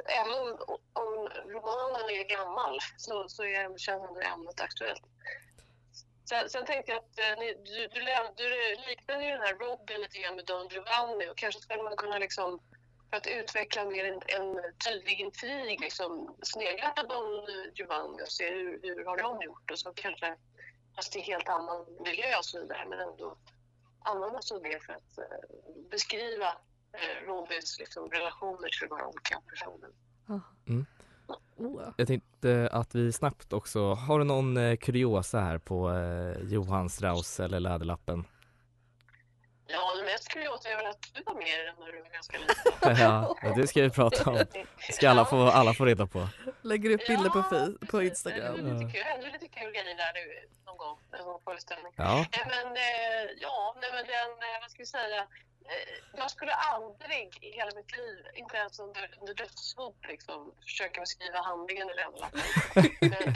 även 0.06 0.32
om, 0.32 0.78
om 0.92 1.28
romanen 1.28 2.10
är 2.10 2.28
gammal 2.28 2.78
så, 2.96 3.28
så 3.28 3.44
är, 3.44 3.78
känns 3.78 4.08
ändå 4.08 4.20
ämnet 4.20 4.60
aktuellt. 4.60 5.02
Sen, 6.28 6.50
sen 6.50 6.66
tänkte 6.66 6.92
jag 6.92 6.98
att 6.98 7.18
eh, 7.18 7.38
ni, 7.38 7.54
du, 7.54 7.88
du, 7.88 8.00
du 8.36 8.76
liknade 8.88 9.24
ju 9.24 9.30
den 9.30 9.40
här 9.40 9.54
Robin 9.54 10.00
lite 10.00 10.18
grann 10.18 10.36
med 10.36 10.44
Don 10.44 10.68
Giovanni 10.68 11.28
och 11.30 11.36
kanske 11.36 11.60
skulle 11.60 11.82
man 11.82 11.96
kunna 11.96 12.18
liksom 12.18 12.60
för 13.10 13.16
att 13.16 13.26
utveckla 13.26 13.84
mer 13.84 14.04
en, 14.04 14.20
en 14.26 14.62
tydlig 14.86 15.20
intrig 15.20 15.80
liksom 15.80 16.36
snegla 16.42 16.90
på 16.90 17.02
Don 17.02 17.46
Giovanni 17.74 18.22
och 18.22 18.32
se 18.32 18.50
hur, 18.50 18.80
hur 18.82 19.04
har 19.04 19.16
de 19.16 19.42
gjort 19.42 19.70
och 19.70 19.78
så 19.78 19.92
kanske 19.92 20.36
fast 20.96 21.16
i 21.16 21.20
helt 21.20 21.48
annan 21.48 21.86
miljö 22.00 22.38
och 22.38 22.44
så 22.44 22.60
vidare 22.60 22.86
men 22.88 22.98
ändå 23.00 23.36
använda 24.04 24.42
sig 24.42 24.54
av 24.56 24.62
det 24.62 24.80
för 24.80 24.92
att 24.92 25.18
eh, 25.18 25.38
beskriva 25.90 26.56
eh, 26.94 27.26
Robins 27.26 27.78
liksom, 27.78 28.10
relationer 28.10 28.68
till 28.78 28.88
de 28.88 28.96
här 28.96 29.06
olika 29.06 29.40
personerna. 29.50 29.94
Mm. 30.68 30.86
Oh, 31.56 31.82
ja. 31.84 31.94
Jag 31.96 32.06
tänkte 32.06 32.68
att 32.72 32.94
vi 32.94 33.12
snabbt 33.12 33.52
också, 33.52 33.94
har 33.94 34.18
du 34.18 34.24
någon 34.24 34.56
eh, 34.56 34.76
kuriosa 34.76 35.40
här 35.40 35.58
på 35.58 35.90
eh, 35.90 36.52
Johann 36.52 36.90
Strauss 36.90 37.40
eller 37.40 37.60
Läderlappen? 37.60 38.24
Ja, 39.66 39.94
det 39.96 40.04
mest 40.04 40.28
kuriosa 40.28 40.68
är 40.68 40.76
väl 40.76 40.86
att 40.86 41.02
du 41.14 41.22
var 41.26 41.34
med 41.34 41.48
i 41.48 41.64
den 41.66 41.74
när 41.80 41.92
du 41.92 42.02
var 42.02 42.10
ganska 42.10 42.38
liten. 42.38 42.96
ja, 43.04 43.36
det 43.56 43.66
ska 43.66 43.82
vi 43.82 43.90
prata 43.90 44.30
om. 44.30 44.36
Det 44.86 44.92
ska 44.92 45.10
alla 45.10 45.24
få, 45.24 45.42
alla 45.42 45.74
få 45.74 45.84
reda 45.84 46.06
på. 46.06 46.28
Lägger 46.62 46.90
upp 46.90 47.06
bilder 47.06 47.30
på, 47.30 47.38
Ja, 47.38 47.44
fi- 47.50 47.86
på 47.86 47.98
Det 47.98 48.06
Instagram. 48.06 48.54
är 48.54 48.62
lite 48.62 48.92
kul, 48.98 49.32
lite 49.32 49.48
kul 49.48 49.72
grejer 49.72 49.96
där 49.96 50.12
nu 50.14 50.48
någon 50.66 50.76
gång, 50.76 50.98
någon 51.24 51.40
föreställning. 51.44 51.92
Ja, 51.96 52.14
Nej 52.32 52.46
men, 52.52 52.66
eh, 52.76 53.30
ja, 53.40 53.76
nej 53.80 53.90
men 53.92 54.04
den, 54.06 54.30
eh, 54.48 54.60
vad 54.60 54.70
ska 54.70 54.78
vi 54.78 54.86
säga, 54.86 55.20
eh, 55.22 55.28
jag 56.16 56.30
skulle 56.30 56.52
aldrig 56.52 57.38
i 57.40 57.50
hela 57.50 57.70
mitt 57.76 57.96
liv, 57.96 58.16
inte 58.34 58.56
ens 58.56 58.78
under, 58.78 59.10
under 59.20 59.34
dödshot 59.34 59.96
liksom, 60.08 60.54
försöka 60.62 61.00
beskriva 61.00 61.38
handlingen 61.38 61.86
Läderlappen. 61.86 62.40
Men- 63.00 63.34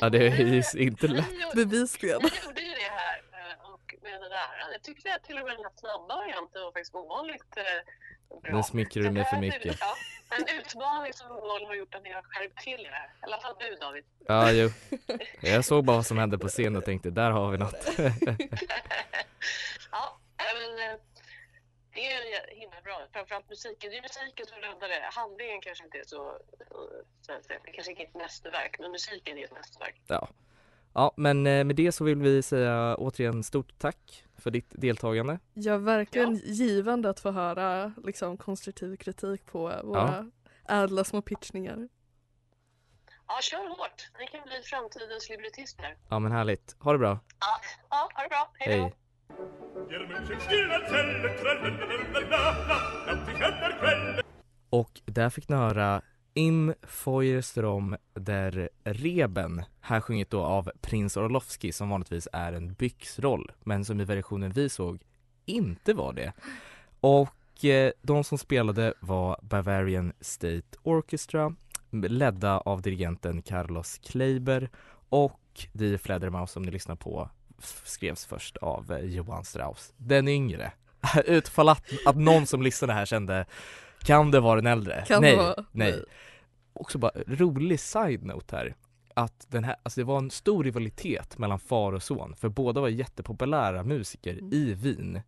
ja 0.00 0.08
det 0.10 0.26
är 0.26 0.36
ju 0.36 0.62
inte 0.82 1.06
lätt. 1.06 1.54
Bevisligen. 1.54 2.20
Vi 2.22 2.46
gjorde 2.46 2.62
ju 2.62 2.74
det 2.74 2.90
här 2.90 3.22
eh, 3.32 3.70
och 3.72 3.94
med 4.02 4.20
det 4.20 4.28
där. 4.28 4.72
Jag 4.72 4.82
tyckte 4.82 5.14
att 5.14 5.24
till 5.24 5.38
och 5.38 5.44
med 5.44 5.56
den 5.56 5.64
här 5.64 5.72
snabba 5.76 6.16
varianten 6.16 6.62
var 6.62 6.72
faktiskt 6.72 6.94
ovanligt 6.94 7.56
eh, 7.56 7.64
bra. 8.42 8.56
Nu 8.56 8.62
smickrar 8.62 9.02
du 9.02 9.10
mig 9.10 9.24
för 9.24 9.36
mycket. 9.36 9.76
Ja, 9.80 9.94
en 10.36 10.58
utmaning 10.60 11.12
som 11.12 11.28
Noel 11.28 11.66
har 11.66 11.74
gjort 11.74 11.94
att 11.94 12.02
ni 12.02 12.12
har 12.12 12.22
skärpt 12.22 12.58
till 12.62 12.80
er. 12.80 13.10
I 13.20 13.24
alla 13.24 13.40
fall 13.40 13.54
du 13.58 13.76
David. 13.76 14.04
Ja, 14.26 14.52
jo. 14.52 14.70
Jag 15.40 15.64
såg 15.64 15.84
bara 15.84 15.96
vad 15.96 16.06
som 16.06 16.18
hände 16.18 16.38
på 16.38 16.48
scen 16.48 16.76
och 16.76 16.84
tänkte 16.84 17.10
där 17.10 17.30
har 17.30 17.50
vi 17.50 17.58
något. 17.58 17.86
ja, 19.90 20.18
men 20.38 20.90
eh, 20.90 20.96
det 22.00 22.12
är 22.12 22.24
ju 22.54 22.60
himla 22.60 22.80
bra. 22.84 23.06
Framförallt 23.12 23.48
musiken. 23.48 23.90
Det 23.90 23.98
är 23.98 24.02
musiken 24.02 24.46
som 24.46 24.58
räddar 24.58 24.88
det. 24.88 25.08
Handlingen 25.12 25.60
kanske 25.60 25.84
inte 25.84 25.98
är 25.98 26.04
så... 26.06 26.28
eh, 26.28 26.66
så 27.20 27.32
att 27.32 27.44
säga, 27.44 27.58
Det 27.64 27.70
kanske 27.70 27.90
inte 27.92 28.02
är 28.02 28.06
ett 28.06 28.14
mästerverk, 28.14 28.76
men 28.78 28.90
musiken 28.90 29.38
är 29.38 29.44
ett 29.44 29.52
mästerverk. 29.52 30.02
Ja. 30.06 30.28
ja, 30.94 31.12
men 31.16 31.46
eh, 31.46 31.64
med 31.64 31.76
det 31.76 31.92
så 31.92 32.04
vill 32.04 32.18
vi 32.18 32.42
säga 32.42 32.96
återigen 32.98 33.42
stort 33.44 33.78
tack 33.78 34.24
för 34.38 34.50
ditt 34.50 34.70
deltagande. 34.70 35.38
Ja, 35.54 35.78
verkligen 35.78 36.34
givande 36.44 37.10
att 37.10 37.20
få 37.20 37.30
höra 37.30 37.92
liksom, 38.04 38.36
konstruktiv 38.36 38.96
kritik 38.96 39.46
på 39.46 39.80
våra 39.84 40.30
ädla 40.68 41.04
små 41.04 41.22
pitchningar. 41.22 41.88
Ja, 43.26 43.38
kör 43.42 43.68
hårt. 43.68 44.10
Ni 44.18 44.26
kan 44.26 44.42
bli 44.42 44.62
framtidens 44.62 45.28
librettister. 45.28 45.96
Ja 46.08 46.18
men 46.18 46.32
härligt. 46.32 46.76
Ha 46.80 46.92
det 46.92 46.98
bra. 46.98 47.18
Ja, 47.40 47.60
ja 47.90 48.08
ha 48.14 48.22
det 48.22 48.28
bra. 48.28 48.50
Hej 48.58 48.76
då. 48.78 48.82
Hej. 48.82 48.94
Och 54.70 55.00
där 55.04 55.30
fick 55.30 55.48
ni 55.48 55.56
höra 55.56 56.02
Im 56.34 56.74
Feuerstrom 56.82 57.96
der 58.14 58.68
Reben, 58.84 59.62
här 59.80 60.00
sjunget 60.00 60.30
då 60.30 60.42
av 60.42 60.70
Prins 60.80 61.16
Orlovski 61.16 61.72
som 61.72 61.90
vanligtvis 61.90 62.28
är 62.32 62.52
en 62.52 62.72
byxroll, 62.74 63.52
men 63.64 63.84
som 63.84 64.00
i 64.00 64.04
versionen 64.04 64.50
vi 64.50 64.68
såg 64.68 65.00
inte 65.46 65.94
var 65.94 66.12
det. 66.12 66.32
Och 67.00 67.64
eh, 67.64 67.92
de 68.02 68.24
som 68.24 68.38
spelade 68.38 68.94
var 69.00 69.38
Bavarian 69.42 70.12
State 70.20 70.78
Orchestra, 70.82 71.54
ledda 71.90 72.58
av 72.58 72.82
dirigenten 72.82 73.42
Carlos 73.42 73.98
Kleiber 73.98 74.70
och 75.08 75.66
Die 75.72 75.98
Fledermaus 75.98 76.50
som 76.50 76.62
ni 76.62 76.70
lyssnar 76.70 76.96
på 76.96 77.30
skrevs 77.84 78.26
först 78.26 78.56
av 78.56 78.92
eh, 78.92 79.04
Johann 79.04 79.44
Strauss, 79.44 79.92
den 79.96 80.28
yngre. 80.28 80.72
Utfall 81.24 81.68
att, 81.68 81.90
att 82.06 82.16
någon 82.16 82.46
som 82.46 82.62
lyssnade 82.62 82.92
här 82.92 83.06
kände 83.06 83.46
kan 84.02 84.30
det 84.30 84.40
vara 84.40 84.56
den 84.56 84.66
äldre? 84.66 85.04
Kan 85.06 85.22
nej, 85.22 85.36
vara? 85.36 85.64
nej. 85.72 86.04
Också 86.72 86.98
bara 86.98 87.12
rolig 87.26 87.80
side-note 87.80 88.56
här 88.56 88.74
att 89.14 89.46
den 89.48 89.64
här, 89.64 89.76
alltså 89.82 90.00
det 90.00 90.04
var 90.04 90.18
en 90.18 90.30
stor 90.30 90.64
rivalitet 90.64 91.38
mellan 91.38 91.58
far 91.58 91.92
och 91.92 92.02
son 92.02 92.34
för 92.36 92.48
båda 92.48 92.80
var 92.80 92.88
jättepopulära 92.88 93.84
musiker 93.84 94.32
Mm. 94.32 94.52
i 94.52 94.74
Wien. 94.74 95.20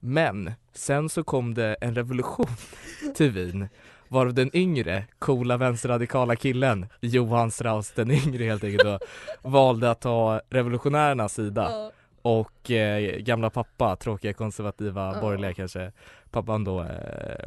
Men 0.00 0.52
sen 0.72 1.08
så 1.08 1.24
kom 1.24 1.54
det 1.54 1.74
en 1.74 1.94
revolution 1.94 2.46
till 3.14 3.30
Wien 3.30 3.68
varav 4.08 4.34
den 4.34 4.50
yngre, 4.56 5.04
coola 5.18 5.56
vänsterradikala 5.56 6.36
killen 6.36 6.86
Johann 7.00 7.50
Strauss 7.50 7.90
den 7.92 8.10
yngre 8.10 8.44
helt 8.44 8.64
enkelt 8.64 8.84
då, 8.84 8.98
valde 9.50 9.90
att 9.90 10.00
ta 10.00 10.40
revolutionärernas 10.50 11.34
sida 11.34 11.68
Ja. 11.70 11.90
och 12.22 12.70
eh, 12.70 13.18
gamla 13.18 13.50
pappa, 13.50 13.96
tråkiga 13.96 14.32
konservativa 14.32 15.14
Ja. 15.14 15.20
borgerliga 15.20 15.54
kanske, 15.54 15.92
pappan 16.30 16.64
då, 16.64 16.80
eh, 16.82 17.46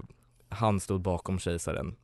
han 0.50 0.80
stod 0.80 1.02
bakom 1.02 1.40
kejsaren 1.40 1.96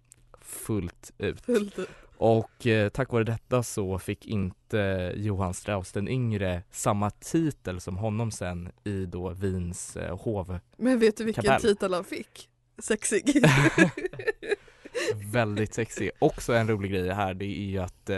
fullt 0.41 1.11
ut. 1.17 1.45
Fullt 1.45 1.79
ut. 1.79 1.89
Och 2.19 2.67
eh, 2.67 2.89
tack 2.89 3.11
vare 3.11 3.23
detta 3.23 3.63
så 3.63 3.99
fick 3.99 4.25
inte 4.25 5.13
Johann 5.15 5.53
Strauss 5.53 5.91
den 5.91 6.07
yngre 6.07 6.63
samma 6.71 7.09
titel 7.09 7.79
som 7.81 7.97
honom 7.97 8.31
sen 8.31 8.69
i 8.83 9.05
då 9.05 9.29
Wiens 9.29 9.97
eh, 9.97 10.17
hov. 10.19 10.59
Men 10.77 10.99
vet 10.99 11.17
du 11.17 11.23
vilken 11.23 11.43
Kapell. 11.43 11.61
titel 11.61 11.93
han 11.93 12.03
fick? 12.03 12.49
Sexig. 12.77 13.43
Väldigt 15.33 15.73
sexig. 15.73 16.11
Också 16.19 16.53
en 16.53 16.67
rolig 16.67 16.91
grej 16.91 17.09
här 17.09 17.33
det 17.33 17.45
är 17.45 17.65
ju 17.65 17.77
att 17.77 18.09
eh, 18.09 18.15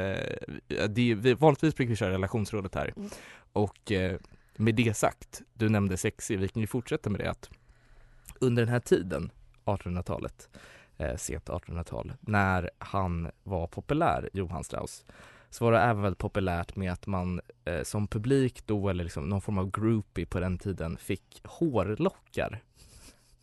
det 0.90 1.12
är, 1.12 1.16
vi, 1.16 1.34
vanligtvis 1.34 1.76
brukar 1.76 1.90
vi 1.90 1.96
köra 1.96 2.12
relationsrådet 2.12 2.76
här 2.76 2.94
Mm. 2.96 3.10
och 3.54 3.92
eh, 3.92 4.20
med 4.56 4.76
det 4.76 4.98
sagt, 4.98 5.42
du 5.54 5.70
nämnde 5.70 5.98
sexig, 5.98 6.40
vi 6.40 6.48
kan 6.48 6.62
ju 6.62 6.68
fortsätta 6.68 7.10
med 7.10 7.20
det 7.20 7.30
att 7.30 7.50
under 8.40 8.64
den 8.64 8.72
här 8.74 8.80
tiden, 8.80 9.32
1800-talet, 9.66 10.50
eh, 10.98 11.16
sent 11.16 11.50
1800-tal, 11.50 12.14
när 12.20 12.70
han 12.78 13.32
var 13.44 13.68
populär, 13.68 14.30
Johann 14.34 14.64
Strauss, 14.64 15.06
så 15.50 15.66
var 15.66 15.72
det 15.72 15.80
även 15.80 16.02
väldigt 16.02 16.20
populärt 16.20 16.76
med 16.76 16.92
att 16.92 17.08
man 17.08 17.42
eh, 17.66 17.84
som 17.84 18.08
publik 18.08 18.66
då, 18.68 18.90
eller 18.90 19.04
liksom 19.04 19.30
någon 19.30 19.42
form 19.42 19.58
av 19.58 19.72
groupie 19.72 20.26
på 20.26 20.40
den 20.40 20.58
tiden, 20.58 20.98
fick 20.98 21.42
hårlockar 21.44 22.64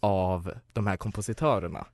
av 0.00 0.52
de 0.72 0.86
här 0.86 0.96
kompositörerna. 0.96 1.86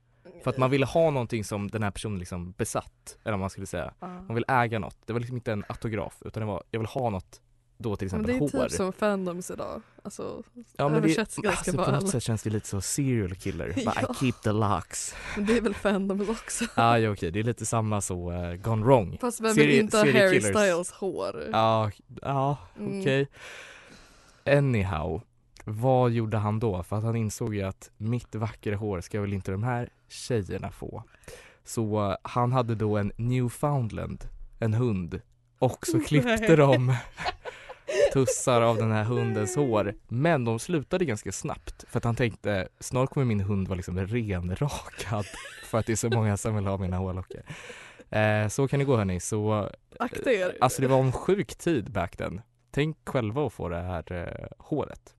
För 0.43 0.49
att 0.49 0.57
man 0.57 0.69
ville 0.71 0.85
ha 0.85 1.09
någonting 1.09 1.43
som 1.43 1.67
den 1.71 1.83
här 1.83 1.91
personen 1.91 2.19
liksom 2.19 2.51
besatt, 2.51 3.17
eller 3.23 3.31
vad 3.31 3.39
man 3.39 3.49
skulle 3.49 3.67
säga. 3.67 3.93
Ja. 3.99 4.07
Man 4.07 4.35
vill 4.35 4.45
äga 4.47 4.79
något. 4.79 4.97
Det 5.05 5.13
var 5.13 5.19
liksom 5.19 5.37
inte 5.37 5.51
en 5.51 5.63
autograf 5.69 6.17
utan 6.25 6.41
det 6.41 6.47
var, 6.47 6.63
jag 6.71 6.79
vill 6.79 6.87
ha 6.87 7.09
något 7.09 7.41
då 7.77 7.95
till 7.95 8.05
Men 8.11 8.21
exempel 8.21 8.49
det 8.49 8.55
är 8.55 8.59
hår. 8.59 8.67
typ 8.69 8.77
som 8.77 8.93
fandoms 8.93 9.51
idag. 9.51 9.81
Alltså, 10.03 10.43
ja, 10.77 10.89
men 10.89 11.01
det, 11.01 11.07
ganska 11.15 11.49
alltså, 11.49 11.71
på 11.77 11.91
något 11.91 12.09
sätt 12.09 12.23
känns 12.23 12.43
det 12.43 12.49
lite 12.49 12.67
så 12.67 12.81
serial 12.81 13.35
killer. 13.35 13.73
Ja. 13.85 13.93
I 14.01 14.13
keep 14.19 14.33
the 14.43 14.51
locks. 14.51 15.15
Men 15.35 15.45
det 15.45 15.57
är 15.57 15.61
väl 15.61 15.73
fandoms 15.73 16.29
också. 16.29 16.65
ah, 16.75 16.97
ja, 16.97 17.09
okej, 17.11 17.31
det 17.31 17.39
är 17.39 17.43
lite 17.43 17.65
samma 17.65 18.01
så 18.01 18.31
uh, 18.31 18.55
gone 18.55 18.85
wrong. 18.85 19.17
Fast 19.21 19.41
vem 19.41 19.53
vill 19.55 19.69
inte 19.79 19.97
ha 19.97 20.05
Harry. 20.05 20.41
Styles 20.41 20.91
hår? 20.91 21.43
Ja, 21.51 21.91
ja 22.21 22.57
Mm. 22.79 22.99
okej. 23.01 23.27
Anyhow, 24.45 25.21
vad 25.63 26.11
gjorde 26.11 26.37
han 26.37 26.59
då? 26.59 26.83
För 26.83 26.95
att 26.95 27.03
han 27.03 27.15
insåg 27.15 27.55
ju 27.55 27.61
att 27.61 27.91
mitt 27.97 28.35
vackra 28.35 28.75
hår 28.75 29.01
ska 29.01 29.21
väl 29.21 29.33
inte 29.33 29.51
de 29.51 29.63
här 29.63 29.89
tjejerna 30.09 30.71
få. 30.71 31.03
Så 31.63 32.09
eh, 32.09 32.17
han 32.21 32.51
hade 32.51 32.75
då 32.75 32.97
en 32.97 33.11
Newfoundland, 33.17 34.23
en 34.59 34.73
hund, 34.73 35.21
och 35.59 35.87
så 35.87 35.99
klippte 36.07 36.55
de 36.55 36.95
tussar 38.13 38.61
av 38.61 38.77
den 38.77 38.91
här 38.91 39.03
hundens 39.03 39.55
hår. 39.55 39.93
Men 40.07 40.45
de 40.45 40.59
slutade 40.59 41.05
ganska 41.05 41.31
snabbt 41.31 41.85
för 41.89 41.97
att 41.97 42.03
han 42.03 42.15
tänkte 42.15 42.67
snart 42.79 43.09
kommer 43.09 43.25
min 43.25 43.41
hund 43.41 43.67
vara 43.67 43.77
liksom 43.77 43.99
renrakad 43.99 45.25
för 45.69 45.77
att 45.77 45.85
det 45.85 45.91
är 45.91 45.95
så 45.95 46.09
många 46.09 46.37
som 46.37 46.55
vill 46.55 46.67
ha 46.67 46.77
mina 46.77 46.97
hårlockar. 46.97 47.43
Eh, 48.09 48.47
så 48.47 48.67
kan 48.67 48.79
det 48.79 48.85
gå 48.85 48.97
hörni, 48.97 49.19
så 49.19 49.69
Akta 49.99 50.31
er. 50.31 50.57
Alltså 50.61 50.81
det 50.81 50.87
var 50.87 50.99
en 50.99 51.11
sjuk 51.11 51.55
tid 51.55 51.91
back 51.91 52.17
then. 52.17 52.41
Tänk 52.71 52.97
själva 53.05 53.47
att 53.47 53.53
få 53.53 53.69
det 53.69 53.81
här 53.81 54.11
eh, 54.11 54.47
håret. 54.57 55.15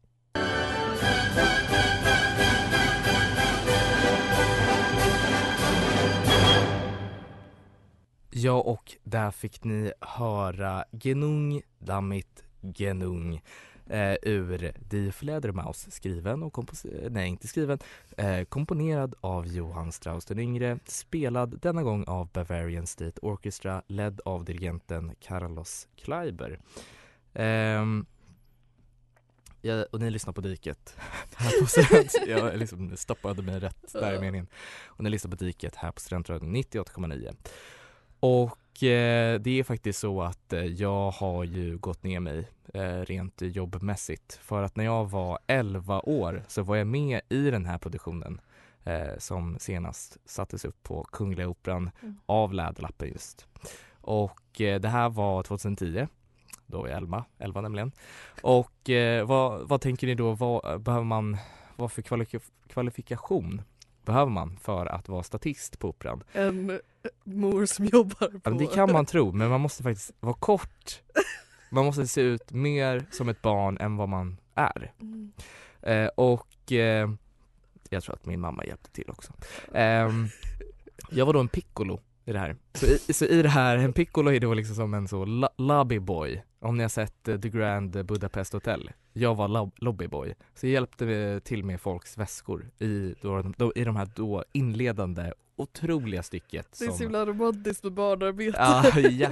Ja 8.31 8.53
och 8.61 8.97
där 9.05 9.31
fick 9.31 9.65
ni 9.65 9.93
höra 10.01 10.85
Genung 10.93 11.63
Damit 11.79 12.45
Genung 12.61 13.41
eh, 13.87 14.17
ur 14.23 14.73
Die 14.91 15.13
Fledermaus 15.13 15.87
skriven 15.91 16.43
och 16.43 16.53
kompos- 16.53 17.09
nej 17.11 17.29
inte 17.29 17.49
skriven, 17.49 17.79
eh, 18.17 18.45
komponerad 18.45 19.15
av 19.21 19.47
Johann 19.47 19.93
Strauss 19.93 20.25
den 20.25 20.39
yngre, 20.39 20.79
spelad 20.87 21.59
denna 21.63 21.83
gång 21.83 22.05
av 22.05 22.29
Bavarian 22.33 22.87
State 22.87 23.21
Orchestra 23.23 23.83
ledd 23.87 24.21
av 24.25 24.45
dirigenten 24.45 25.13
Carlos 25.21 25.89
Kleiber. 25.97 26.61
Eh, 27.33 27.85
ja, 29.65 29.85
och 29.93 30.01
ni 30.01 30.11
lyssnar 30.11 30.33
på 30.33 30.41
Diket 30.41 30.97
här 31.37 31.61
på 31.61 31.67
Student. 31.67 32.15
Jag 32.27 32.57
liksom 32.59 32.97
stoppade 32.97 33.43
mig 33.43 33.61
rätt 33.61 33.87
där 33.93 34.15
i 34.17 34.21
meningen. 34.21 34.47
Och 34.87 35.05
ni 35.05 35.11
lyssnar 35.11 35.31
på 35.31 35.37
Diket 35.37 35.77
här 35.77 35.93
på 35.93 36.01
Studentradion 36.01 36.57
98,9. 36.57 37.37
Och 38.21 38.83
eh, 38.83 39.41
det 39.41 39.61
är 39.61 39.65
faktiskt 39.65 39.99
så 39.99 40.23
att 40.23 40.53
eh, 40.53 40.65
jag 40.65 41.11
har 41.11 41.45
ju 41.45 41.77
gått 41.79 42.03
ner 42.03 42.21
mig 42.21 42.49
eh, 42.75 42.81
rent 43.01 43.43
jobbmässigt. 43.43 44.39
För 44.43 44.63
att 44.63 44.77
när 44.77 44.85
jag 44.85 45.11
var 45.11 45.39
11 45.47 46.01
år 46.01 46.43
så 46.49 46.63
var 46.63 46.77
jag 46.77 46.87
med 46.87 47.21
i 47.29 47.51
den 47.51 47.67
här 47.67 47.79
produktionen 47.79 48.41
eh, 48.85 49.19
som 49.19 49.57
senast 49.61 50.17
sattes 50.25 50.65
upp 50.65 50.83
på 50.83 51.05
Kungliga 51.05 51.49
Operan 51.49 51.91
Mm. 52.03 52.17
av 52.27 52.53
Läderlappen 52.53 53.09
just. 53.09 53.47
Och 54.01 54.61
eh, 54.61 54.81
det 54.81 54.89
här 54.89 55.09
var 55.09 55.43
2010. 55.43 56.07
Då 56.75 56.83
var 56.83 56.89
jag 56.89 56.97
11, 56.97 57.25
11 57.39 57.61
nämligen. 57.61 57.93
Och 58.43 58.91
eh, 58.91 59.27
vad, 59.27 59.69
vad 59.69 59.81
tänker 59.81 60.07
ni 60.07 60.15
då, 60.15 60.33
vad 60.33 60.81
behöver 60.81 61.05
man, 61.05 61.37
vad 61.77 61.93
för 61.93 62.03
kvali- 62.03 62.41
kvalifikation 62.69 63.63
behöver 64.05 64.31
man 64.31 64.57
för 64.57 64.87
att 64.87 65.09
vara 65.09 65.23
statist 65.23 65.79
på 65.79 65.89
Operan? 65.89 66.23
En 66.33 66.71
eh, 66.71 66.77
mor 67.25 67.67
som 67.67 67.85
jobbar 67.85 68.27
på... 68.29 68.41
Ja, 68.45 68.51
men 68.51 68.59
det 68.59 68.67
kan 68.67 68.93
man 68.93 69.07
tro, 69.07 69.33
men 69.33 69.49
man 69.51 69.61
måste 69.61 69.83
faktiskt 69.83 70.13
vara 70.21 70.35
kort. 70.35 71.01
Man 71.71 71.85
måste 71.85 72.07
se 72.07 72.21
ut 72.21 72.53
mer 72.53 73.05
som 73.11 73.29
ett 73.29 73.43
barn 73.43 73.79
än 73.79 73.97
vad 73.97 74.09
man 74.09 74.37
är. 74.55 74.93
Mm. 75.01 75.33
Eh, 75.83 76.07
och 76.07 76.73
eh, 76.73 77.11
jag 77.91 78.03
tror 78.03 78.15
att 78.15 78.27
min 78.27 78.41
mamma 78.41 78.65
hjälpte 78.65 78.91
till 78.91 79.11
också. 79.11 79.33
Ehm, 79.75 80.29
jag 81.11 81.27
var 81.27 81.33
då 81.33 81.41
en 81.41 81.49
piccolo 81.49 82.01
i 82.25 82.33
det 82.33 82.39
här. 82.39 82.57
Så 82.75 82.87
i, 82.87 83.13
så 83.13 83.25
i 83.25 83.43
det 83.43 83.49
här, 83.49 83.77
en 83.77 83.93
piccolo 83.93 84.33
är 84.33 84.41
då 84.41 84.55
liksom 84.55 84.77
som 84.77 84.95
en 84.95 85.09
så 85.09 85.49
lobbyboy. 85.57 86.45
Om 86.65 86.77
ni 86.77 86.83
har 86.83 86.89
sett 86.89 87.29
eh, 87.29 87.41
The 87.41 87.49
Grand 87.49 88.05
Budapest 88.07 88.53
Hotel. 88.53 88.91
Jag 89.13 89.35
var 89.35 89.49
lob- 89.49 89.73
lobbyboy. 89.77 90.35
Så 90.55 90.67
jag 90.67 90.73
hjälpte 90.73 91.41
till 91.45 91.65
med 91.65 91.81
folks 91.81 92.19
väskor 92.19 92.71
i, 92.79 93.15
då, 93.21 93.43
då, 93.57 93.73
i 93.77 93.85
de 93.85 93.97
här 93.97 94.09
då 94.17 94.45
inledande 94.53 95.33
otroliga 95.57 96.23
stycket. 96.23 96.77
Det 96.79 96.85
är 96.85 96.91
så 96.91 97.03
himla 97.03 97.27
romantiskt 97.27 97.85
med 97.85 97.93
barnarbete. 97.93 98.59
Ja, 98.59 99.01
ja. 99.11 99.29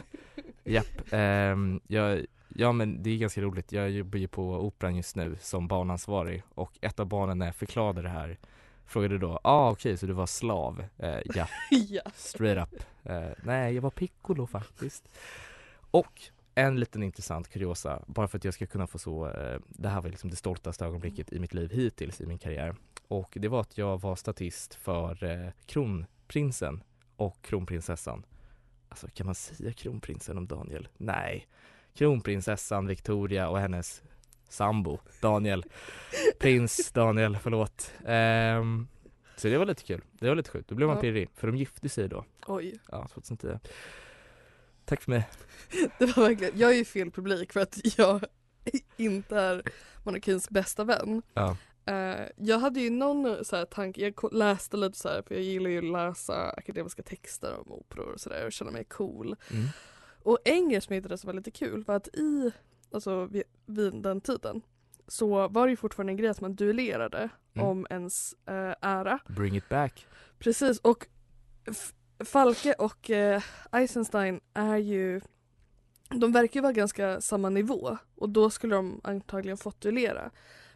Japp. 0.64 1.12
Ehm, 1.12 1.80
jag, 1.86 2.26
ja 2.48 2.72
men 2.72 3.02
det 3.02 3.10
är 3.10 3.16
ganska 3.18 3.40
roligt. 3.40 3.72
Jag 3.72 3.90
jobbar 3.90 4.18
ju 4.18 4.28
på 4.28 4.60
Operan 4.60 4.96
just 4.96 5.16
nu 5.16 5.36
som 5.40 5.68
barnansvarig 5.68 6.42
och 6.54 6.72
ett 6.80 7.00
av 7.00 7.06
barnen 7.06 7.38
när 7.38 7.46
jag 7.46 7.56
förklarade 7.56 8.02
det 8.02 8.08
här 8.08 8.38
frågade 8.86 9.18
då, 9.18 9.40
ah 9.44 9.70
okej 9.70 9.96
så 9.96 10.06
du 10.06 10.12
var 10.12 10.26
slav? 10.26 10.84
Eh, 10.98 11.18
ja, 11.24 11.46
ja. 11.70 12.02
straight 12.14 12.68
up. 12.72 12.82
Eh, 13.04 13.30
nej, 13.42 13.74
jag 13.74 13.82
var 13.82 13.90
piccolo 13.90 14.46
faktiskt. 14.46 15.08
Och 15.90 16.22
en 16.54 16.80
liten 16.80 17.02
intressant 17.02 17.48
kuriosa, 17.48 18.02
bara 18.06 18.28
för 18.28 18.38
att 18.38 18.44
jag 18.44 18.54
ska 18.54 18.66
kunna 18.66 18.86
få 18.86 18.98
så, 18.98 19.28
eh, 19.30 19.60
det 19.68 19.88
här 19.88 20.00
var 20.00 20.10
liksom 20.10 20.30
det 20.30 20.36
stoltaste 20.36 20.84
ögonblicket 20.84 21.32
i 21.32 21.38
mitt 21.38 21.54
liv 21.54 21.70
hittills 21.70 22.20
i 22.20 22.26
min 22.26 22.38
karriär. 22.38 22.74
Och 23.08 23.32
det 23.40 23.48
var 23.48 23.60
att 23.60 23.78
jag 23.78 24.00
var 24.00 24.16
statist 24.16 24.74
för 24.74 25.24
eh, 25.24 25.50
kronprinsen 25.66 26.82
och 27.16 27.42
kronprinsessan. 27.42 28.26
Alltså 28.88 29.08
kan 29.14 29.26
man 29.26 29.34
säga 29.34 29.72
kronprinsen 29.72 30.38
om 30.38 30.46
Daniel? 30.46 30.88
Nej. 30.96 31.48
Kronprinsessan 31.94 32.86
Victoria 32.86 33.48
och 33.48 33.58
hennes 33.58 34.02
sambo 34.48 34.98
Daniel. 35.22 35.64
Prins 36.40 36.92
Daniel, 36.92 37.36
förlåt. 37.36 37.92
Ehm, 38.06 38.88
så 39.36 39.48
det 39.48 39.58
var 39.58 39.66
lite 39.66 39.82
kul. 39.82 40.00
Det 40.12 40.28
var 40.28 40.34
lite 40.36 40.50
sjukt. 40.50 40.68
Då 40.68 40.74
blev 40.74 40.88
man 40.88 40.96
Ja. 40.96 41.00
pirrig. 41.00 41.28
För 41.34 41.46
de 41.46 41.56
gifte 41.56 41.88
sig 41.88 42.08
då. 42.08 42.24
Oj, 42.46 42.74
Ja, 42.90 43.08
2010. 43.08 43.58
Tack 44.84 45.02
för 45.02 45.10
mig. 45.10 45.28
det 45.98 46.16
var 46.16 46.28
verkligen, 46.28 46.58
jag 46.58 46.70
är 46.70 46.74
ju 46.74 46.84
fel 46.84 47.10
publik 47.10 47.52
för 47.52 47.60
att 47.60 47.98
jag 47.98 48.24
inte 48.96 49.36
är 49.36 49.62
monarkins 50.04 50.50
bästa 50.50 50.84
vän. 50.84 51.22
Ja. 51.34 51.56
Eh, 51.86 52.26
jag 52.36 52.58
hade 52.58 52.80
ju 52.80 52.90
någon 52.90 53.44
så 53.44 53.56
här 53.56 53.64
tanke, 53.64 54.00
jag 54.00 54.32
läste 54.32 54.76
lite 54.76 54.98
så 54.98 55.08
här 55.08 55.22
för 55.22 55.34
jag 55.34 55.44
gillar 55.44 55.70
ju 55.70 55.78
att 55.78 55.84
läsa 55.84 56.50
akademiska 56.50 57.02
texter 57.02 57.58
om 57.60 57.72
operor 57.72 58.12
och 58.12 58.20
sådär 58.20 58.46
och 58.46 58.52
känna 58.52 58.70
mig 58.70 58.84
cool. 58.84 59.36
Mm. 59.50 59.66
Och 60.22 60.38
en 60.44 60.68
grej 60.68 60.80
som 60.80 60.94
jag 60.94 61.00
hittade 61.00 61.18
som 61.18 61.26
var 61.28 61.34
lite 61.34 61.50
kul 61.50 61.84
var 61.86 61.94
att 61.94 62.08
i, 62.08 62.52
alltså 62.92 63.26
vid, 63.26 63.42
vid 63.66 64.02
den 64.02 64.20
tiden 64.20 64.62
så 65.08 65.48
var 65.48 65.66
det 65.66 65.70
ju 65.70 65.76
fortfarande 65.76 66.12
en 66.12 66.16
grej 66.16 66.28
att 66.30 66.40
man 66.40 66.54
duellerade 66.54 67.28
Mm. 67.54 67.66
om 67.66 67.86
ens 67.90 68.34
eh, 68.46 68.74
ära. 68.80 69.18
Bring 69.28 69.56
it 69.56 69.68
back. 69.68 70.06
Precis 70.38 70.78
och 70.78 71.06
Falke 72.24 72.72
och 72.72 73.10
eh, 73.10 73.42
Eisenstein 73.72 74.40
är 74.54 74.76
ju 74.76 75.20
de 76.20 76.32
verkar 76.32 76.60
ju 76.60 76.62
vara 76.62 76.72
ganska 76.72 77.20
samma 77.20 77.48
nivå 77.48 77.98
och 78.14 78.28
då 78.28 78.50
skulle 78.50 78.76
de 78.76 79.00
antagligen 79.04 79.56
fått 79.56 79.80
duellera. 79.80 80.30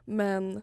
Men 0.04 0.62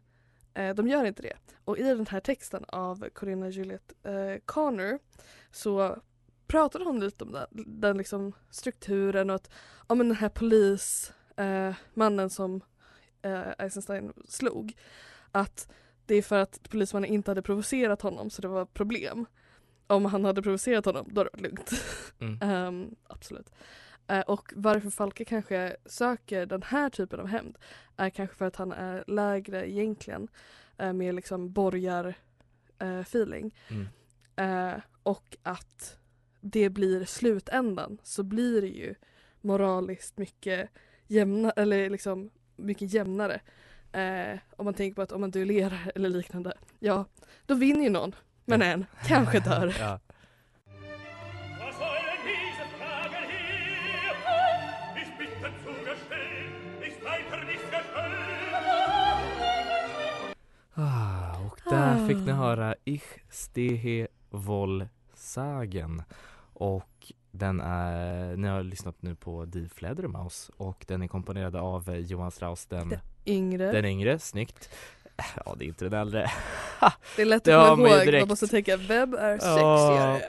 eh, 0.54 0.76
de 0.76 0.88
gör 0.88 1.06
inte 1.06 1.22
det. 1.22 1.38
Och 1.66 1.78
i 1.78 1.84
den 1.84 2.08
här 2.08 2.20
texten 2.20 2.66
av 2.68 3.10
Corinna 3.14 3.50
Juliet 3.50 3.94
eh, 4.04 4.36
Connor 4.46 5.00
så 5.52 5.98
pratar 6.48 6.80
hon 6.80 7.00
lite 7.00 7.24
om 7.24 7.32
den, 7.32 7.48
den 7.82 7.98
liksom 7.98 8.34
strukturen 8.50 9.30
och 9.30 9.36
att 9.36 9.50
ja, 9.88 9.96
men 9.96 10.08
den 10.08 10.18
här 10.18 10.30
polismannen 10.30 12.20
eh, 12.20 12.28
som 12.28 12.62
eh, 13.22 13.48
Eisenstein 13.58 14.14
slog 14.28 14.78
att 15.32 15.72
det 16.06 16.16
är 16.16 16.22
för 16.22 16.40
att 16.40 16.70
polismannen 16.70 17.10
inte 17.10 17.32
hade 17.32 17.42
provocerat 17.42 18.02
honom 18.02 18.30
så 18.30 18.42
det 18.42 18.48
var 18.48 18.66
problem. 18.66 19.26
Om 19.88 20.06
han 20.06 20.26
hade 20.26 20.42
provocerat 20.42 20.86
honom 20.86 21.06
då 21.10 21.20
hade 21.22 21.30
det 21.30 21.38
varit 21.38 21.42
lugnt. 21.42 21.72
Mm. 22.20 22.40
Ehm, 22.42 22.96
absolut. 23.08 23.52
Eh, 24.08 24.22
och 24.22 24.54
varför 24.56 24.90
Falke 24.90 25.26
kanske 25.26 25.76
söker 25.86 26.46
den 26.46 26.64
här 26.64 26.90
typen 26.90 27.20
av 27.20 27.28
hämnd 27.28 27.58
är 27.98 28.10
kanske 28.10 28.36
för 28.36 28.46
att 28.46 28.56
han 28.56 28.72
är 28.72 29.04
lägre 29.08 29.72
egentligen 29.72 30.28
uh, 30.82 30.94
med 30.94 31.16
liksom 31.16 31.52
borgar 31.52 32.16
eh, 32.80 33.00
feeling. 33.00 33.56
Mm. 33.68 33.88
Och 35.04 35.38
att 35.44 36.00
det 36.42 36.70
blir 36.70 37.06
slutändan 37.06 37.98
så 38.04 38.24
blir 38.24 38.62
det 38.62 38.68
ju 38.68 38.96
moraliskt 39.42 40.18
mycket 40.18 40.70
jämna, 41.08 41.52
eller 41.52 41.90
liksom 41.90 42.30
mycket 42.56 42.94
jämnare. 42.94 43.42
Om 44.56 44.66
man 44.66 44.74
tänker 44.74 44.96
på 44.96 45.02
att 45.02 45.12
om 45.12 45.22
man 45.22 45.32
duellerar 45.32 45.92
eller 45.96 46.10
liknande, 46.10 46.54
ja 46.80 47.06
då 47.46 47.54
vinner 47.54 47.84
ju 47.84 47.90
någon. 47.90 48.16
Men 48.46 48.62
en 48.62 48.86
kanske 49.08 49.40
dör. 49.40 49.76
ja. 49.80 50.00
Ah, 60.76 61.40
och 61.46 61.60
där 61.70 62.08
fick 62.08 62.18
ni 62.18 62.32
höra 62.32 62.76
Ich 62.84 63.04
stehe 63.30 64.08
wohl 64.30 64.88
sagen. 65.14 66.04
Och 66.54 67.12
Den 67.32 67.60
är, 67.62 68.36
ni 68.38 68.48
har 68.48 68.64
lyssnat 68.64 69.02
nu 69.02 69.16
på 69.16 69.46
Die 69.46 69.70
Fledermaus 69.70 70.52
och 70.58 70.86
den 70.88 71.02
är 71.02 71.08
komponerad 71.08 71.56
av 71.56 71.96
Johan 71.96 72.32
Strauss 72.32 72.66
den, 72.66 72.94
Yngre. 73.26 73.72
den 73.72 73.86
yngre, 73.86 74.20
snyggt. 74.20 74.70
Ja, 75.46 75.56
det 75.60 75.66
är 75.66 75.68
inte 75.68 75.86
den 75.86 76.02
äldre. 76.02 76.32
det 77.16 77.22
är 77.22 77.26
lätt 77.26 77.48
att 77.48 77.54
komma 77.54 77.76
man 77.76 77.80
ihåg, 77.80 77.98
man 77.98 78.06
direkt. 78.06 78.30
måste 78.30 78.48
tänka 78.48 78.78
vem 78.78 79.14
är 79.14 79.32
Ja, 79.32 79.38
sexigare? 79.40 80.22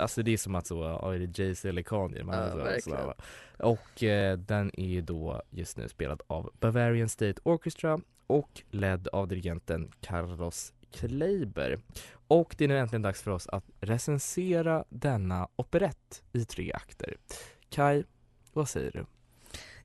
Alltså 0.00 0.22
det 0.22 0.32
är 0.32 0.36
som 0.36 0.54
att 0.54 0.66
så, 0.66 0.82
ja, 0.82 1.14
är 1.14 1.18
det 1.18 1.38
Jay-Z 1.38 1.68
eller 1.68 1.82
Kanye? 1.82 2.24
Man 2.24 2.34
Ja, 2.34 2.80
så. 2.80 3.14
Och 3.58 4.02
eh, 4.02 4.38
den 4.38 4.70
är 4.80 4.86
ju 4.86 5.00
då 5.00 5.42
just 5.50 5.76
nu 5.76 5.88
spelad 5.88 6.22
av 6.26 6.50
Bavarian 6.60 7.08
State 7.08 7.40
Orchestra 7.42 8.00
och 8.26 8.62
ledd 8.70 9.08
av 9.08 9.28
dirigenten 9.28 9.92
Carlos 10.00 10.72
Kleiber. 10.92 11.80
Och 12.28 12.54
det 12.58 12.64
är 12.64 12.68
nu 12.68 12.78
äntligen 12.78 13.02
dags 13.02 13.22
för 13.22 13.30
oss 13.30 13.46
att 13.48 13.64
recensera 13.80 14.84
denna 14.88 15.48
operett 15.56 16.22
i 16.32 16.44
tre 16.44 16.72
akter. 16.72 17.16
Kai, 17.70 18.04
vad 18.52 18.68
säger 18.68 18.90
du? 18.90 19.06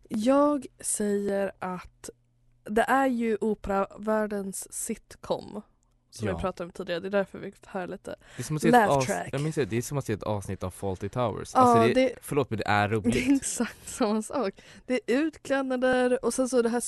Jag 0.10 0.66
säger 0.80 1.52
att 1.60 2.10
det 2.70 2.82
är 2.82 3.08
ju 3.08 3.38
operavärldens 3.42 4.74
sitcom 4.74 5.62
som 6.10 6.28
Ja. 6.28 6.36
vi 6.36 6.42
pratade 6.42 6.66
om 6.66 6.72
tidigare, 6.72 7.00
det 7.00 7.08
är 7.08 7.12
därför 7.12 7.40
vi 7.40 7.54
hör 7.66 7.88
lite. 7.88 8.16
Det 8.36 8.42
är 8.42 8.44
som 8.44 8.56
att 8.56 8.62
se 8.62 8.68
ett, 8.68 8.72
Laugh 8.74 9.06
track. 9.06 9.30
jag 9.32 9.42
minns 9.42 9.56
det, 9.56 9.66
det 9.66 9.78
är 9.78 9.82
som 9.82 9.98
att 9.98 10.06
se 10.06 10.14
ett 10.14 10.24
avsnitt 10.24 10.64
av 10.64 10.72
Fawlty 10.72 11.10
Towers. 11.10 11.52
Ja, 11.54 11.60
alltså 11.60 11.88
det, 11.88 11.94
det- 11.94 12.14
Förlåt 12.22 12.50
men 12.50 12.60
det 12.60 12.68
är 12.68 12.90
Det 12.90 12.96
är 12.96 13.00
roligt. 13.00 13.42
exakt 13.42 13.90
samma 13.90 14.22
sak. 14.22 14.54
Det 14.86 14.94
är 14.94 15.00
utklädnader 15.22 16.26
och 16.26 16.34
sen 16.34 16.50
så 16.50 16.62
det 16.62 16.70
här, 16.70 16.84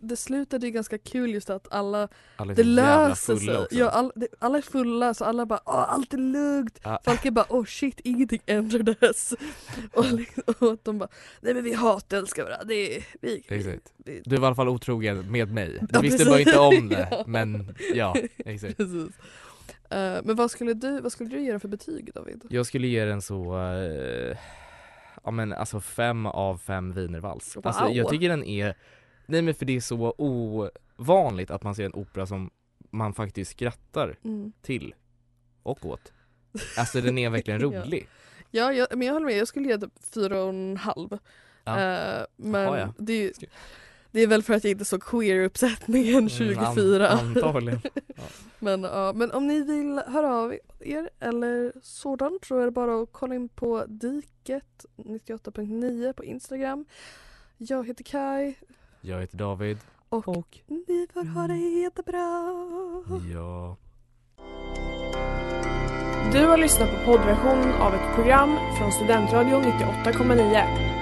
det 0.00 0.16
slutade 0.16 0.66
ju 0.66 0.72
ganska 0.72 0.98
kul 0.98 1.30
just 1.34 1.50
att 1.50 1.72
alla, 1.72 2.08
Alla 2.36 2.54
det 2.54 2.64
löser 2.64 3.36
sig. 3.36 3.56
också. 3.58 3.74
Ja, 3.78 3.88
all, 3.90 4.12
det, 4.14 4.28
alla 4.38 4.58
är 4.58 4.62
fulla 4.62 5.14
så 5.14 5.24
alla 5.24 5.46
bara 5.46 5.60
åh 5.64 5.92
allt 5.92 6.14
är 6.14 6.18
lugnt. 6.18 6.78
Ja. 6.82 7.00
Folk 7.04 7.24
är 7.24 7.30
bara 7.30 7.46
åh 7.48 7.64
shit 7.64 8.00
ingenting 8.04 8.42
ändrades. 8.46 9.34
och, 9.92 10.04
liksom, 10.12 10.42
och 10.58 10.78
de 10.82 10.98
bara 10.98 11.08
nej 11.40 11.54
men 11.54 11.64
vi 11.64 11.72
hatälskar 11.74 12.44
varandra. 12.44 12.64
Det 12.64 12.96
är, 12.96 13.04
vi, 13.20 13.44
Exakt. 13.48 13.92
Du 14.04 14.36
var 14.36 14.42
i 14.42 14.46
alla 14.46 14.54
fall 14.54 14.68
otrogen 14.68 15.30
med 15.32 15.52
mig. 15.54 15.68
Du 15.80 15.86
Ja, 15.92 16.00
visste 16.00 16.24
bara 16.24 16.40
inte 16.40 16.58
om 16.58 16.88
det. 16.88 17.08
Ja. 17.10 17.24
Men 17.26 17.74
ja, 17.94 18.14
exakt. 18.38 18.76
Precis. 18.76 19.08
Eh, 19.90 20.18
men 20.24 20.36
vad 20.36 20.50
skulle, 20.50 20.74
du, 20.74 21.00
vad 21.00 21.12
skulle 21.12 21.30
du 21.30 21.40
ge 21.40 21.50
den 21.50 21.60
för 21.60 21.68
betyg 21.68 22.10
David? 22.14 22.44
Jag 22.50 22.66
skulle 22.66 22.86
ge 22.86 23.04
den 23.04 23.22
så, 23.22 23.58
eh, 23.72 24.36
ja 25.24 25.30
men 25.30 25.52
alltså 25.52 25.80
fem 25.80 26.26
av 26.26 26.58
fem 26.58 26.92
wienervals. 26.92 27.56
Alltså 27.64 27.84
Wow. 27.84 27.92
jag 27.92 28.08
tycker 28.08 28.28
den 28.28 28.44
är, 28.44 28.74
nej 29.26 29.42
men 29.42 29.54
för 29.54 29.64
det 29.66 29.76
är 29.76 29.80
så 29.80 30.14
ovanligt 30.18 31.50
att 31.50 31.62
man 31.62 31.74
ser 31.74 31.84
en 31.84 31.94
opera 31.94 32.26
som 32.26 32.50
man 32.90 33.14
faktiskt 33.14 33.50
skrattar 33.50 34.16
Mm. 34.24 34.52
till 34.62 34.94
och 35.62 35.86
åt. 35.86 36.12
Alltså 36.78 37.00
den 37.00 37.18
är 37.18 37.30
verkligen 37.30 37.60
Ja. 37.72 37.82
rolig. 37.84 38.08
Ja, 38.50 38.72
jag, 38.72 38.88
men 38.98 39.06
jag 39.06 39.14
håller 39.14 39.26
med, 39.26 39.36
jag 39.38 39.48
skulle 39.48 39.68
ge 39.68 39.76
det 39.76 39.88
fyra 40.14 40.42
och 40.42 40.48
en 40.48 40.76
halv. 40.76 41.18
Ja. 41.64 41.80
Eh, 41.80 42.24
men 42.36 42.62
Jaha, 42.62 42.78
ja. 42.78 42.94
det, 42.98 43.12
är, 43.12 43.22
ju- 43.22 43.32
det 44.12 44.20
är 44.22 44.26
väl 44.26 44.42
för 44.42 44.54
att 44.54 44.64
jag 44.64 44.70
inte 44.70 44.84
såg 44.84 45.02
queer-uppsättningen 45.02 46.28
24. 46.28 46.66
Mm, 46.72 47.02
an- 47.02 47.18
antagligen. 47.36 47.80
men, 48.58 48.82
ja, 48.82 49.12
men 49.14 49.30
om 49.30 49.46
ni 49.46 49.62
vill 49.62 50.00
höra 50.06 50.34
av 50.36 50.54
er 50.80 51.10
eller 51.20 51.72
sådant 51.82 52.44
så 52.44 52.58
är 52.58 52.64
det 52.64 52.70
bara 52.70 53.02
att 53.02 53.08
kolla 53.12 53.34
in 53.34 53.48
på 53.48 53.84
diket 53.88 54.86
98.9 54.96 56.12
på 56.12 56.24
Instagram. 56.24 56.84
Jag 57.58 57.86
heter 57.86 58.04
Kai 58.04 58.54
Jag 59.00 59.20
heter 59.20 59.36
David. 59.36 59.78
och, 60.08 60.58
ni 60.66 61.06
får 61.12 61.24
ha 61.24 61.46
det 61.48 61.56
jättebra. 61.56 62.18
Ja. 63.34 63.76
Du 66.32 66.46
har 66.46 66.58
lyssnat 66.58 66.90
på 66.90 66.96
poddversion 67.04 67.72
av 67.72 67.94
ett 67.94 68.14
program 68.14 68.56
från 68.78 68.92
Studentradion 68.92 69.62
98,9. 69.62 71.01